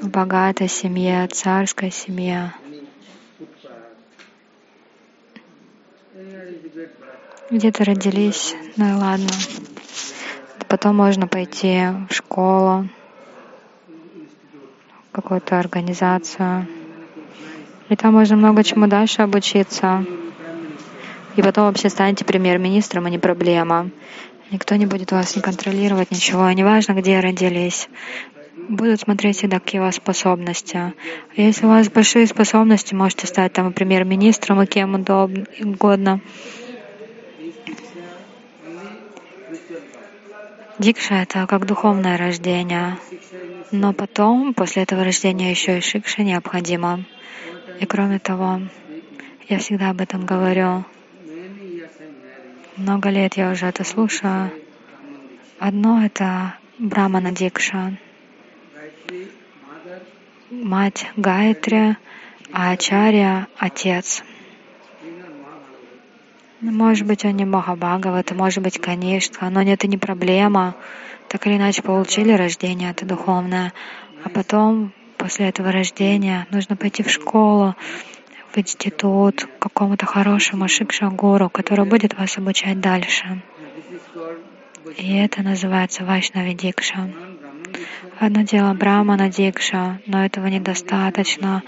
[0.00, 2.54] в богатой семье, царской семье,
[7.52, 9.28] где-то родились, ну и ладно.
[10.68, 12.88] Потом можно пойти в школу,
[15.10, 16.66] в какую-то организацию.
[17.90, 20.04] И там можно много чему дальше обучиться.
[21.36, 23.90] И потом вообще станете премьер-министром, а не проблема.
[24.50, 26.48] Никто не будет вас не контролировать, ничего.
[26.48, 27.88] И неважно, где родились.
[28.68, 30.94] Будут смотреть всегда, какие у вас способности.
[31.36, 36.20] Если у вас большие способности, можете стать там премьер-министром и кем удобно, угодно.
[40.82, 42.98] Дикша— это как духовное рождение.
[43.70, 47.04] Но потом, после этого рождения, еще и шикша необходима.
[47.78, 48.62] И кроме того,
[49.48, 50.84] я всегда об этом говорю,
[52.76, 54.50] много лет я уже это слушаю.
[55.60, 57.96] Одно— это Брамана Дикша,
[60.50, 61.96] мать Гайтри,
[62.52, 64.24] а Ачарья— отец.
[66.62, 70.76] Может быть, он не Махабхагава, это может быть конечно, но это не проблема.
[71.28, 73.72] Так или иначе, получили рождение, это духовное.
[74.22, 77.74] А потом, после этого рождения, нужно пойти в школу,
[78.52, 83.42] в институт, к какому-то хорошему шикша-гуру, который будет вас обучать дальше.
[84.96, 87.10] И это называется Вайшнави Дикша.
[88.20, 91.64] Одно дело Брахмана Дикша, но этого недостаточно.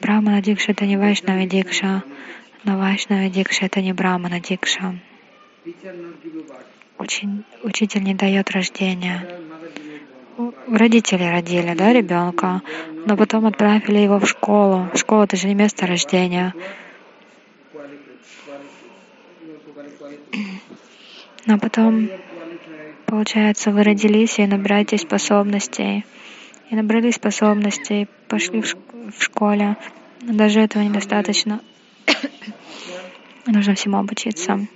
[0.00, 2.02] Брахмана Дикша— это не Вайшнави Дикша,
[2.64, 4.94] но Вайшнави Дикша— это не Брахмана Дикша.
[6.98, 9.26] Учень, учитель не дает рождения.
[10.68, 12.62] Родители родили, да, ребенка,
[13.06, 14.88] но потом отправили его в школу.
[14.94, 16.54] Школа— это же не место рождения.
[21.46, 22.08] Но потом,
[23.06, 26.04] получается, вы родились и набираете способностей.
[26.70, 29.76] И набрали способностей, пошли в школе.
[30.22, 31.60] Но даже этого недостаточно.
[33.46, 34.66] Нужно всему обучиться.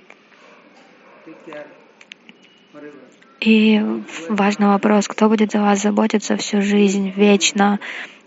[3.41, 3.81] И
[4.29, 7.79] важный вопрос, кто будет за вас заботиться всю жизнь, вечно?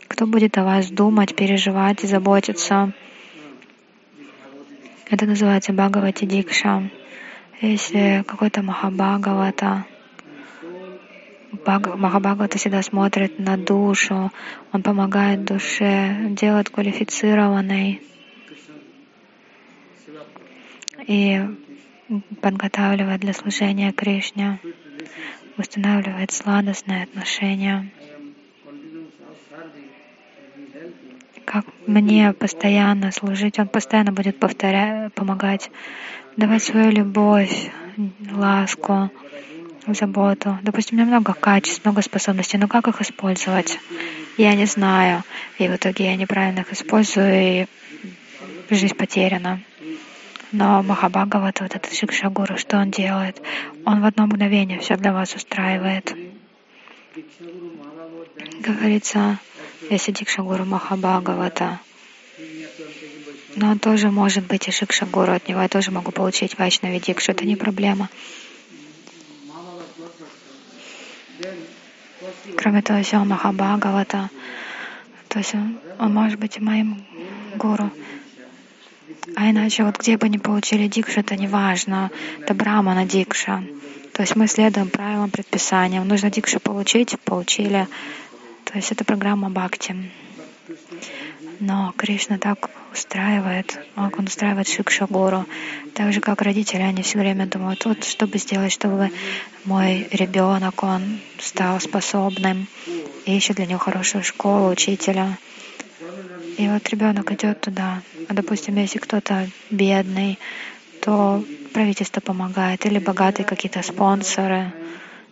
[0.07, 2.93] Кто будет о вас думать, переживать и заботиться?
[5.09, 6.89] Это называется Бхагавати Дикша.
[7.61, 9.85] Если какой-то Махабхагавата,
[11.65, 14.31] Махабхагавата всегда смотрит на душу,
[14.71, 18.01] он помогает душе, делает квалифицированной
[21.09, 21.41] и
[22.39, 24.59] подготавливает для служения Кришне
[25.57, 27.89] устанавливает сладостные отношения.
[31.45, 35.71] Как мне постоянно служить, он постоянно будет повторять, помогать,
[36.37, 37.71] давать свою любовь,
[38.31, 39.09] ласку,
[39.87, 40.59] заботу.
[40.61, 43.79] Допустим, у меня много качеств, много способностей, но как их использовать?
[44.37, 45.23] Я не знаю.
[45.57, 47.65] И в итоге я неправильно их использую, и
[48.69, 49.59] жизнь потеряна.
[50.51, 53.39] Но Махабхагават, вот этот Шикшагуру, что он делает?
[53.85, 56.15] Он в одно мгновение все для вас устраивает.
[58.59, 59.39] Говорится,
[59.89, 61.79] если Дикшагуру Махабхагавата,
[63.55, 67.31] но он тоже может быть и Шикшагуру, от него я тоже могу получить Вайшнави Дикшу,
[67.31, 68.09] это не проблема.
[72.57, 74.29] Кроме того, если он Махабхагавата,
[75.27, 77.05] то есть он, он может быть моим
[77.55, 77.91] гуру.
[79.35, 82.11] А иначе вот где бы ни получили дикшу, это не важно.
[82.41, 83.63] Это брамана дикша.
[84.13, 86.07] То есть мы следуем правилам, предписаниям.
[86.07, 87.87] Нужно дикшу получить, получили.
[88.65, 89.95] То есть это программа бхакти.
[91.59, 95.45] Но Кришна так устраивает, он устраивает Шикша Гуру.
[95.93, 99.11] Так же, как родители, они все время думают, вот что бы сделать, чтобы
[99.65, 102.67] мой ребенок, он стал способным,
[103.25, 105.37] и ищет для него хорошую школу, учителя.
[106.59, 108.01] И вот ребенок идет туда.
[108.27, 110.37] А допустим, если кто-то бедный,
[111.01, 111.41] то
[111.71, 114.73] правительство помогает, или богатые какие-то спонсоры.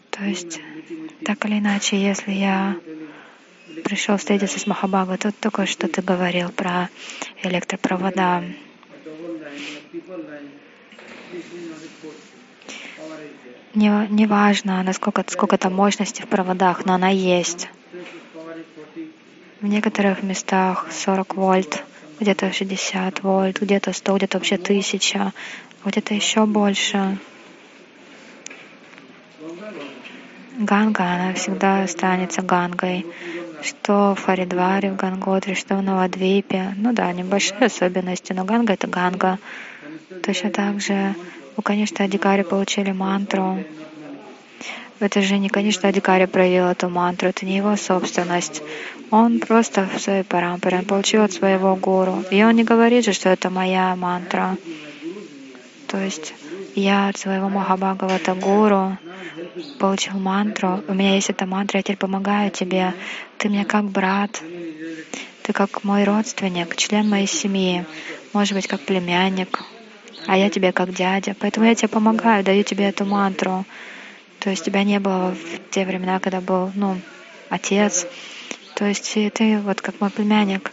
[0.10, 0.62] То есть,
[1.26, 2.78] так или иначе, если я
[3.84, 6.90] пришел встретиться с Махабагой, тут только что ты говорил про
[7.44, 8.46] электропровода.
[13.74, 17.68] Не, не важно, насколько сколько там мощности в проводах, но она есть.
[19.60, 21.84] В некоторых местах 40 вольт,
[22.20, 25.34] где-то 60 вольт, где-то 100, где-то вообще 1000,
[25.84, 27.18] где-то еще больше.
[30.60, 33.06] Ганга, она всегда останется Гангой.
[33.64, 36.76] Что в Харидваре, в Ганготре, что в Навадвипе.
[36.78, 39.40] Ну да, небольшие особенности, но Ганга— это Ганга.
[40.24, 41.16] Точно так же
[41.56, 43.64] у, конечно, Адикари получили мантру,
[45.00, 48.62] это же не, конечно, Адикари проявил эту мантру, это не его собственность.
[49.12, 52.24] Он просто в своей парампаре, он получил от своего гуру.
[52.32, 54.58] И он не говорит же, что это моя мантра.
[55.88, 56.34] То есть
[56.76, 58.98] я от своего Махабхагавата гуру
[59.80, 60.84] получил мантру.
[60.88, 62.94] У меня есть эта мантра, я теперь помогаю тебе.
[63.38, 64.42] Ты мне как брат,
[65.44, 67.86] ты как мой родственник, член моей семьи,
[68.34, 69.62] может быть, как племянник,
[70.26, 71.36] а я тебе как дядя.
[71.40, 73.66] Поэтому я тебе помогаю, даю тебе эту мантру.
[74.48, 76.96] То есть тебя не было в те времена, когда был, ну,
[77.50, 78.08] отец.
[78.76, 80.72] То есть ты вот как мой племянник.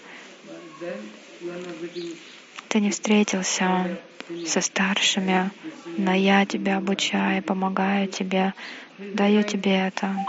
[2.68, 3.88] Ты не встретился
[4.46, 5.50] со старшими,
[5.96, 8.54] но я тебя обучаю, помогаю тебе,
[9.12, 10.24] даю тебе это.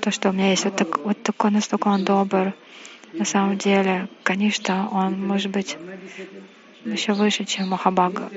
[0.00, 2.52] То, что у меня есть вот, так, вот такой, настолько он добр.
[3.16, 5.78] На самом деле, конечно, он может быть
[6.84, 8.28] еще выше, чем Махабага.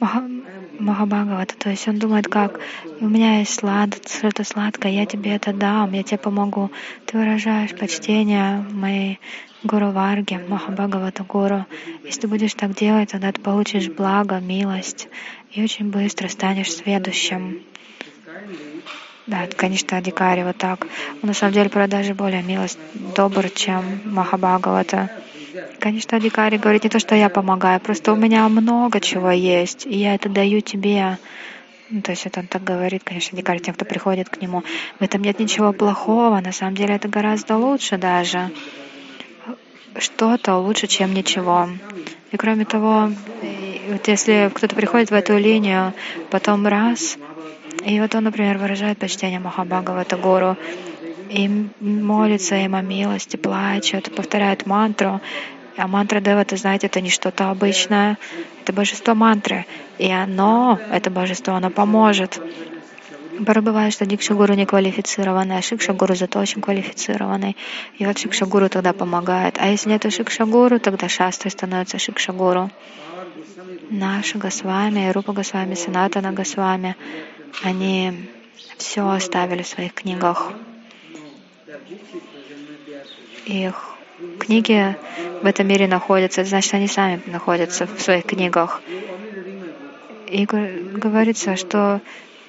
[0.00, 2.58] Махабхагавата, то есть он думает, как
[3.00, 6.70] у меня есть слад, что-то сладкое, я тебе это дам, я тебе помогу.
[7.06, 9.18] Ты выражаешь почтение моей
[9.62, 11.64] Гуру Варги, Махабхагавата Гуру.
[12.06, 15.08] Если ты будешь так делать, тогда ты получишь благо, милость
[15.52, 17.56] и очень быстро станешь следующим.
[19.26, 20.86] Да, конечно, Адикари вот так.
[21.22, 25.08] Он на самом деле, правда, даже более милость, добр, чем Махабхагавата.
[25.78, 29.96] Конечно, Адикари говорит не то, что я помогаю, просто у меня много чего есть, и
[29.96, 31.18] я это даю тебе.
[31.90, 34.62] Ну, то есть это он так говорит, конечно, Адикари тем, кто приходит к нему.
[34.98, 38.50] В этом нет ничего плохого, на самом деле это гораздо лучше даже.
[39.98, 41.68] что-то лучше, чем ничего.
[42.32, 43.10] И кроме того,
[43.88, 45.92] вот если кто-то приходит в эту линию,
[46.30, 47.16] потом раз,
[47.84, 50.56] и вот он, например, выражает почтение Махабхагавата Гуру,
[51.30, 51.48] и
[51.80, 55.20] молится им о милости, плачет, повторяет мантру,
[55.76, 58.18] а мантра Дева, это, знаете, это не что-то обычное,
[58.62, 59.66] это божество мантры.
[59.98, 62.40] И оно, это божество, оно поможет.
[63.44, 67.56] Порой бывает, что Дикша Гуру не квалифицированный, а Шикша Гуру зато очень квалифицированный.
[67.98, 69.56] И вот Шикша Гуру тогда помогает.
[69.58, 72.70] А если нет Шикша Гуру, тогда Шастры становится Шикша Гуру.
[73.90, 76.96] Наша Госвами, Рупа Госвами, Санатана Госвами,
[77.64, 78.28] они
[78.78, 80.52] все оставили в своих книгах.
[83.46, 83.94] Их
[84.38, 84.96] книги
[85.42, 88.80] в этом мире находятся, значит, они сами находятся в своих книгах.
[90.28, 92.00] И говорится, что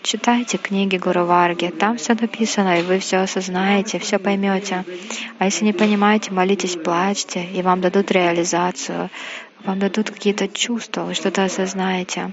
[0.01, 4.85] читайте книги Гуру Варги, там все написано, и вы все осознаете, все поймете.
[5.39, 9.09] А если не понимаете, молитесь, плачьте, и вам дадут реализацию,
[9.63, 12.31] вам дадут какие-то чувства, вы что-то осознаете.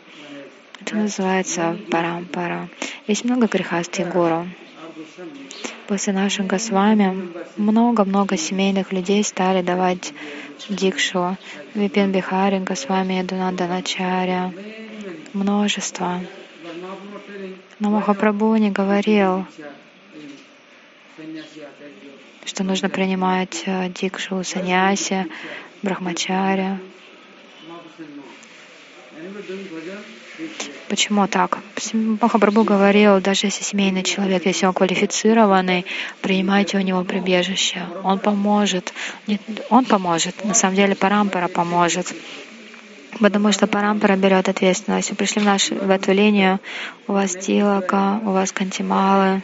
[0.80, 2.68] Это называется парампара.
[3.06, 4.46] Есть много грехастых гуру.
[5.92, 7.28] После наших Госвами
[7.58, 10.14] много-много семейных людей стали давать
[10.70, 11.36] дикшу.
[11.74, 14.54] Випин Бихари, Госвами, Ядунанда Начаря.
[15.34, 16.22] Множество.
[17.78, 19.44] Но Махапрабху не говорил,
[22.46, 25.26] что нужно принимать э, дикшу саньяси,
[25.82, 26.78] брахмачари.
[30.88, 31.58] Почему так?
[31.92, 35.86] Махапрабху говорил, даже если семейный человек, если он квалифицированный,
[36.20, 37.86] принимайте у него прибежище.
[38.02, 38.92] Он поможет.
[39.26, 39.40] Нет,
[39.70, 40.44] он поможет.
[40.44, 42.14] На самом деле Парампара поможет.
[43.20, 45.10] Потому что Парампара берет ответственность.
[45.10, 46.60] Вы пришли в, нашу, в эту линию,
[47.06, 49.42] у вас Тилака, у вас Кантималы,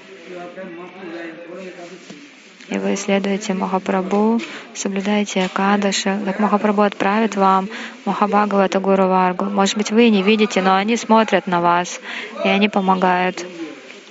[2.71, 4.41] и вы следуете Махапрабху,
[4.75, 7.69] соблюдаете Акадаши, как Махапрабху отправит вам
[8.05, 9.47] Махабхагава, это Гуру Варгу.
[9.47, 12.01] Может быть, вы не видите, но они смотрят на вас,
[12.45, 13.45] и они помогают.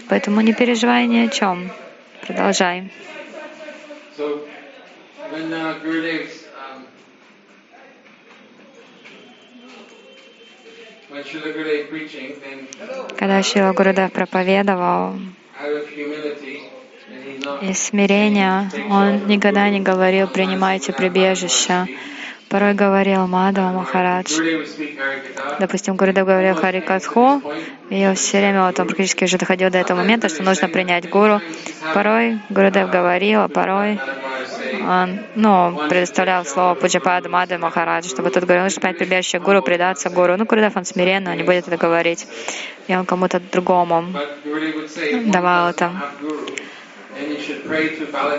[0.09, 1.69] Поэтому не переживай ни о чем.
[2.25, 2.91] Продолжай.
[13.17, 15.15] Когда Шила Гурудев проповедовал,
[17.61, 21.87] из смирения он никогда не говорил «принимайте прибежище».
[22.49, 24.31] Порой говорил Мадава Махарадж.
[25.59, 27.41] Допустим, Гурудев говорил Харикатху,
[27.89, 31.41] и все время вот он практически уже доходил до этого момента, что нужно принять Гуру.
[31.93, 33.99] Порой Гурудев говорил, а порой
[34.87, 40.09] он ну, предоставлял слово Пуджапада Мады Махараджа, чтобы тот говорил, нужно принять прибежище Гуру, предаться
[40.09, 40.37] Гуру.
[40.37, 42.27] Ну, Гурудев, он смиренно, не будет это говорить.
[42.87, 44.05] И он кому-то другому
[45.25, 45.91] давал это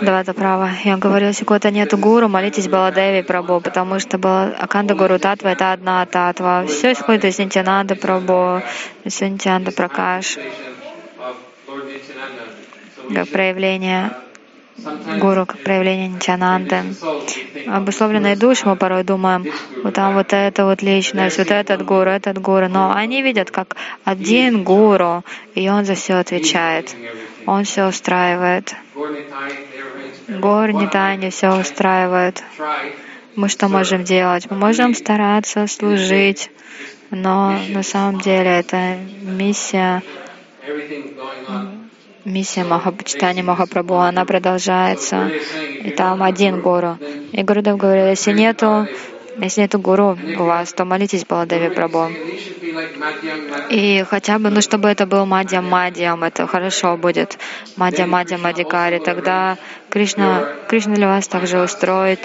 [0.01, 0.71] Давата права.
[0.83, 4.17] Я говорю, если кого-то нету гуру, молитесь Баладеви Прабу, потому что
[4.59, 6.65] Аканда Гуру Татва— это одна татва.
[6.65, 8.61] Все исходит из Нитянанда Прабу,
[9.03, 10.37] из Нитянанда Пракаш,
[13.13, 14.11] как проявление
[15.19, 16.83] гуру, как проявление Нитянанды.
[17.67, 19.45] Обусловленные души мы порой думаем,
[19.83, 23.75] вот там вот это вот личность, вот этот гуру, этот гуру, но они видят как
[24.03, 25.23] один гуру,
[25.55, 26.95] и он за все отвечает.
[27.45, 28.75] Он все устраивает.
[30.27, 32.43] Горни Тайни все устраивает.
[33.35, 34.49] Мы что можем делать?
[34.49, 36.51] Мы можем стараться служить,
[37.09, 40.03] но на самом деле это миссия,
[42.25, 45.31] миссия Махапачитания Махапрабху, она продолжается.
[45.83, 46.97] И там один гуру.
[47.31, 48.87] И Гурудев говорил, если нету
[49.41, 52.09] если нету гуру у вас, то молитесь Баладеви Прабhu.
[53.69, 57.37] И хотя бы, ну, чтобы это был Мадьям Мадьям, это хорошо будет.
[57.77, 58.99] Мадьям Мадьям Мадикари.
[58.99, 59.57] Тогда
[59.89, 62.19] Кришна, Кришна для вас также устроит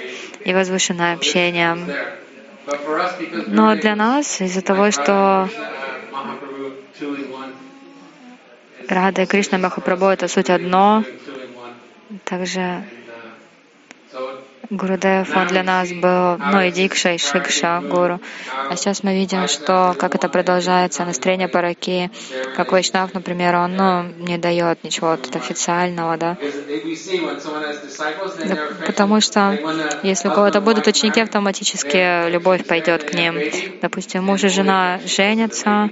[0.45, 1.78] и возвышенное общение.
[3.47, 5.49] Но для нас, из-за того, что
[8.89, 11.05] Рада и Кришна Махапрабху— это суть одно,
[12.24, 12.85] также
[14.70, 18.20] Гурудев, он для нас был, ну и Дикша, и Шикша, Гуру.
[18.70, 22.11] А сейчас мы видим, что как это продолжается, настроение параки,
[22.57, 26.39] как Вайшнав, например, он ну, не дает ничего тут официального, да?
[28.45, 28.57] да.
[28.87, 29.59] Потому что
[30.03, 33.39] если у кого-то будут ученики, автоматически любовь пойдет к ним.
[33.82, 35.91] Допустим, муж и жена женятся,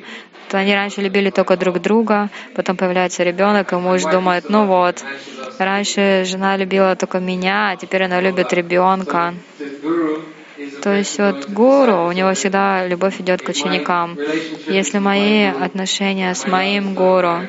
[0.53, 5.03] то они раньше любили только друг друга, потом появляется ребенок, и муж думает, ну вот,
[5.59, 9.34] Раньше жена любила только меня, а теперь она любит ребенка.
[10.82, 14.18] То есть вот гуру, у него всегда любовь идет к ученикам.
[14.68, 17.48] Если мои отношения с моим гуру,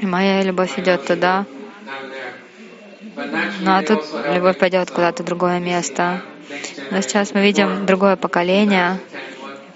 [0.00, 1.46] моя любовь идет туда,
[3.60, 4.04] ну а тут
[4.34, 6.20] любовь пойдет куда-то другое место.
[6.90, 8.98] Но сейчас мы видим другое поколение.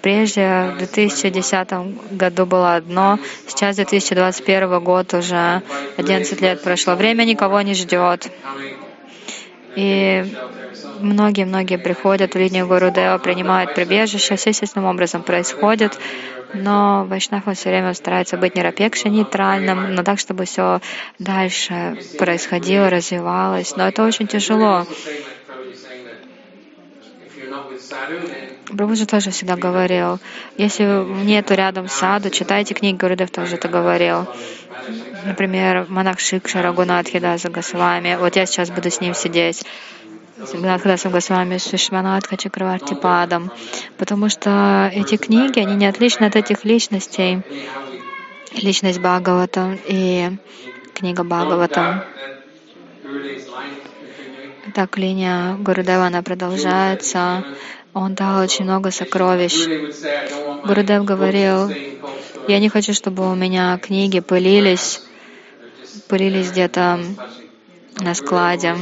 [0.06, 1.68] Прежде, в 2010
[2.12, 5.62] году было одно, сейчас 2021 год уже
[5.96, 6.94] 11 лет прошло.
[6.94, 8.30] Время никого не ждет.
[9.74, 10.32] И
[11.00, 15.98] многие-многие приходят в линию Гурудева, принимают прибежище, все естественным образом происходит,
[16.54, 20.80] но Вайшнав все время старается быть нерапекшей, нейтральным, но так, чтобы все
[21.18, 23.74] дальше происходило, развивалось.
[23.74, 24.86] Но это очень тяжело.
[28.66, 30.18] Прабхуджи тоже всегда говорил,
[30.56, 30.84] если
[31.24, 34.26] нету рядом саду, читайте книги, Гурудев тоже это говорил.
[35.24, 38.16] Например, монах Шикша Рагунат Хидаса Госвами.
[38.16, 39.64] Вот я сейчас буду с ним сидеть.
[40.38, 43.50] Гнадхадасом Госвами с Вишванатха Чакраварти Падом.
[43.96, 47.42] Потому что эти книги, они не отличны от этих личностей.
[48.52, 50.30] Личность Бхагавата и
[50.94, 52.06] книга Бхагавата.
[54.74, 57.44] Так линия Гурудева, она продолжается.
[57.94, 59.66] Он дал очень много сокровищ.
[60.64, 61.70] Гурудев говорил,
[62.48, 65.02] я не хочу, чтобы у меня книги пылились,
[66.08, 67.00] пылились где-то
[68.00, 68.76] на складе,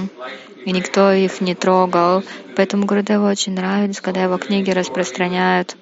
[0.64, 2.24] и никто их не трогал.
[2.56, 5.76] Поэтому Гурудеву очень нравится, когда его книги распространяют.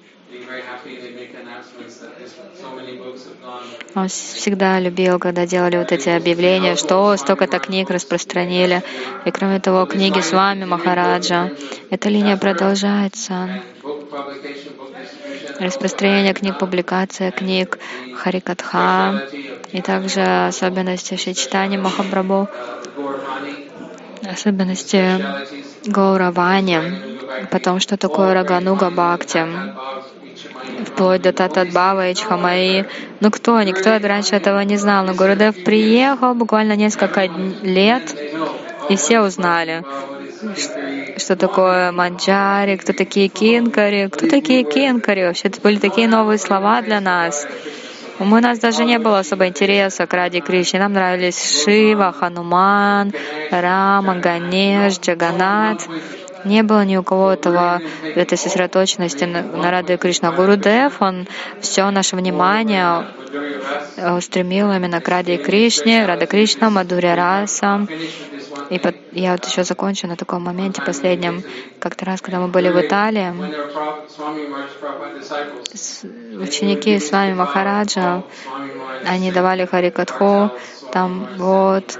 [3.95, 8.81] Он всегда любил, когда делали вот эти объявления, что столько-то книг распространили.
[9.25, 11.51] И кроме того, книги с вами, Махараджа.
[11.91, 13.61] Эта линия продолжается.
[15.59, 17.77] Распространение книг, публикация книг,
[18.15, 19.27] Харикатха
[19.71, 22.49] и также особенности Шичтани Махапрабху,
[24.23, 25.23] особенности
[25.85, 26.79] Гауравани,
[27.51, 29.45] потом что такое Рагануга Бхакти,
[30.85, 32.85] вплоть до Татадбава и Чхамаи.
[33.19, 33.61] Ну кто?
[33.61, 35.05] Никто раньше этого не знал.
[35.05, 37.25] Но Гурудев приехал буквально несколько
[37.63, 38.15] лет,
[38.89, 39.83] и все узнали,
[41.17, 45.23] что такое манджари, кто такие кинкари, кто такие кинкари.
[45.23, 47.47] Вообще это были такие новые слова для нас.
[48.19, 50.79] У нас даже не было особо интереса к Ради Кришне.
[50.79, 53.11] Нам нравились Шива, Хануман,
[53.49, 55.87] Рама, Ганеш, Джаганат
[56.45, 60.31] не было ни у кого этого, этой сосредоточенности на, на Раде Кришна.
[60.31, 61.27] Гурудев, он
[61.61, 63.07] все наше внимание
[64.17, 67.87] устремил именно к Раде Кришне, Рада Кришна, Мадуря Раса.
[68.69, 71.43] И под, я вот еще закончу на таком моменте последнем.
[71.79, 73.31] Как-то раз, когда мы были в Италии,
[76.41, 78.23] ученики с вами Махараджа,
[79.05, 80.51] они давали Харикатху,
[80.91, 81.99] там вот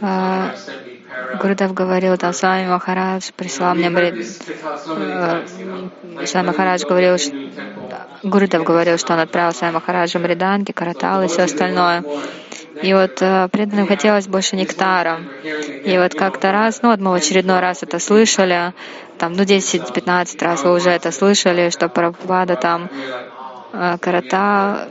[0.00, 0.54] а,
[1.40, 4.14] Гурудев говорил, там с вами Махарадж прислал мне бред.
[4.16, 5.46] Э,
[6.24, 7.32] с вами Махарадж говорил, что...
[8.22, 12.04] Гурудев говорил, что он отправил с вами Махараджу Бриданки, Каратал и все остальное.
[12.82, 15.20] И вот э, преданным хотелось больше нектара.
[15.84, 18.72] И вот как-то раз, ну вот мы в очередной раз это слышали,
[19.18, 22.88] там, ну 10-15 раз вы уже это слышали, что Прабхупада там
[23.72, 24.88] э, Карата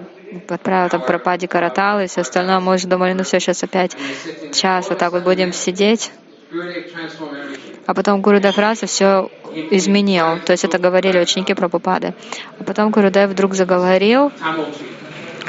[0.48, 2.60] отправил там Пропади Каратал и все остальное.
[2.60, 3.96] Мы уже думали, ну все, сейчас опять
[4.54, 6.12] час вот так вот будем сидеть.
[7.86, 9.30] А потом Гурудев раз и все
[9.72, 10.40] изменил.
[10.46, 12.14] То есть это говорили ученики Прабхупады.
[12.60, 14.32] А потом Гурудев вдруг заговорил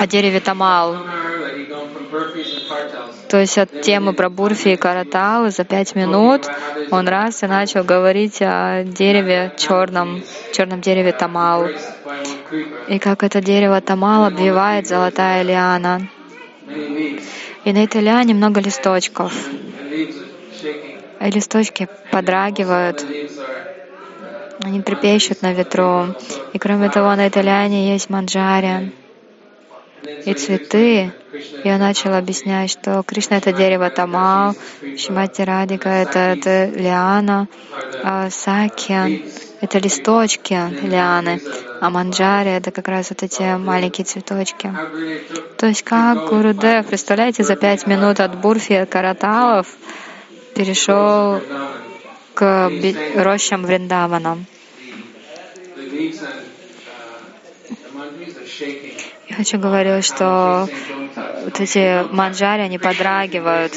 [0.01, 0.97] о дереве Тамал.
[3.29, 6.49] То есть от темы про Бурфи и Каратал за пять минут
[6.91, 10.23] он раз и начал говорить о дереве черном,
[10.55, 11.69] черном дереве Тамал.
[12.89, 16.09] И как это дерево Тамал обвивает золотая лиана.
[17.65, 19.35] И на этой лиане много листочков.
[21.21, 23.05] И листочки подрагивают,
[24.63, 26.15] они трепещут на ветру.
[26.55, 28.93] И кроме того, на этой лиане есть манджари
[30.03, 31.13] и цветы.
[31.65, 34.55] И он начал объяснять, что Кришна— это дерево Тамал,
[34.97, 37.49] Шимати Радика— это, это лиана,
[38.03, 39.09] а Сакья—
[39.61, 41.41] это листочки лианы,
[41.81, 44.73] а Манджари— это как раз вот эти маленькие цветочки.
[45.57, 49.69] То есть как Гурудев, представляете, за пять минут от Бурфи Караталов
[50.55, 51.41] перешел
[52.35, 52.71] к
[53.17, 54.39] рощам Вриндавана.
[59.41, 60.69] Я хочу говорить, что
[61.45, 63.73] вот эти манджари, они подрагивают.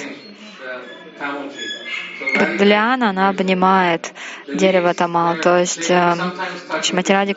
[2.60, 4.12] Лиана, она обнимает
[4.54, 6.16] дерево Тамал, то есть э,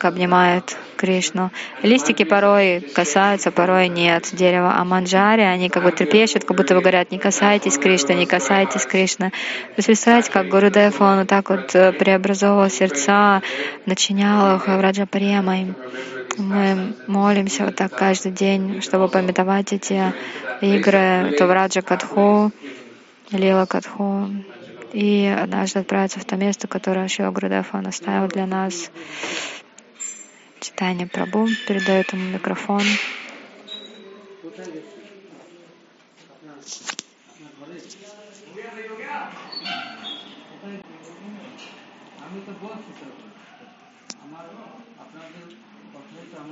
[0.03, 1.51] обнимает Кришну.
[1.83, 6.81] Листики порой касаются, порой нет дерева, а манджари, они как бы трепещут, как будто бы
[6.81, 9.31] говорят, не касайтесь Кришны, не касайтесь Кришны.
[9.77, 13.41] Вы представляете, как Гурудев, он вот так вот э, преобразовывал сердца,
[13.85, 15.73] начинял их Раджа Премой.
[16.37, 20.13] Мы молимся вот так каждый день, чтобы пометовать эти
[20.61, 22.51] игры, то в Раджа Катху,
[23.31, 24.29] Лила Катху,
[24.93, 28.91] и однажды отправиться в то место, которое Шива Гурудев он оставил для нас.
[30.59, 32.81] Читание Прабу передает ему микрофон.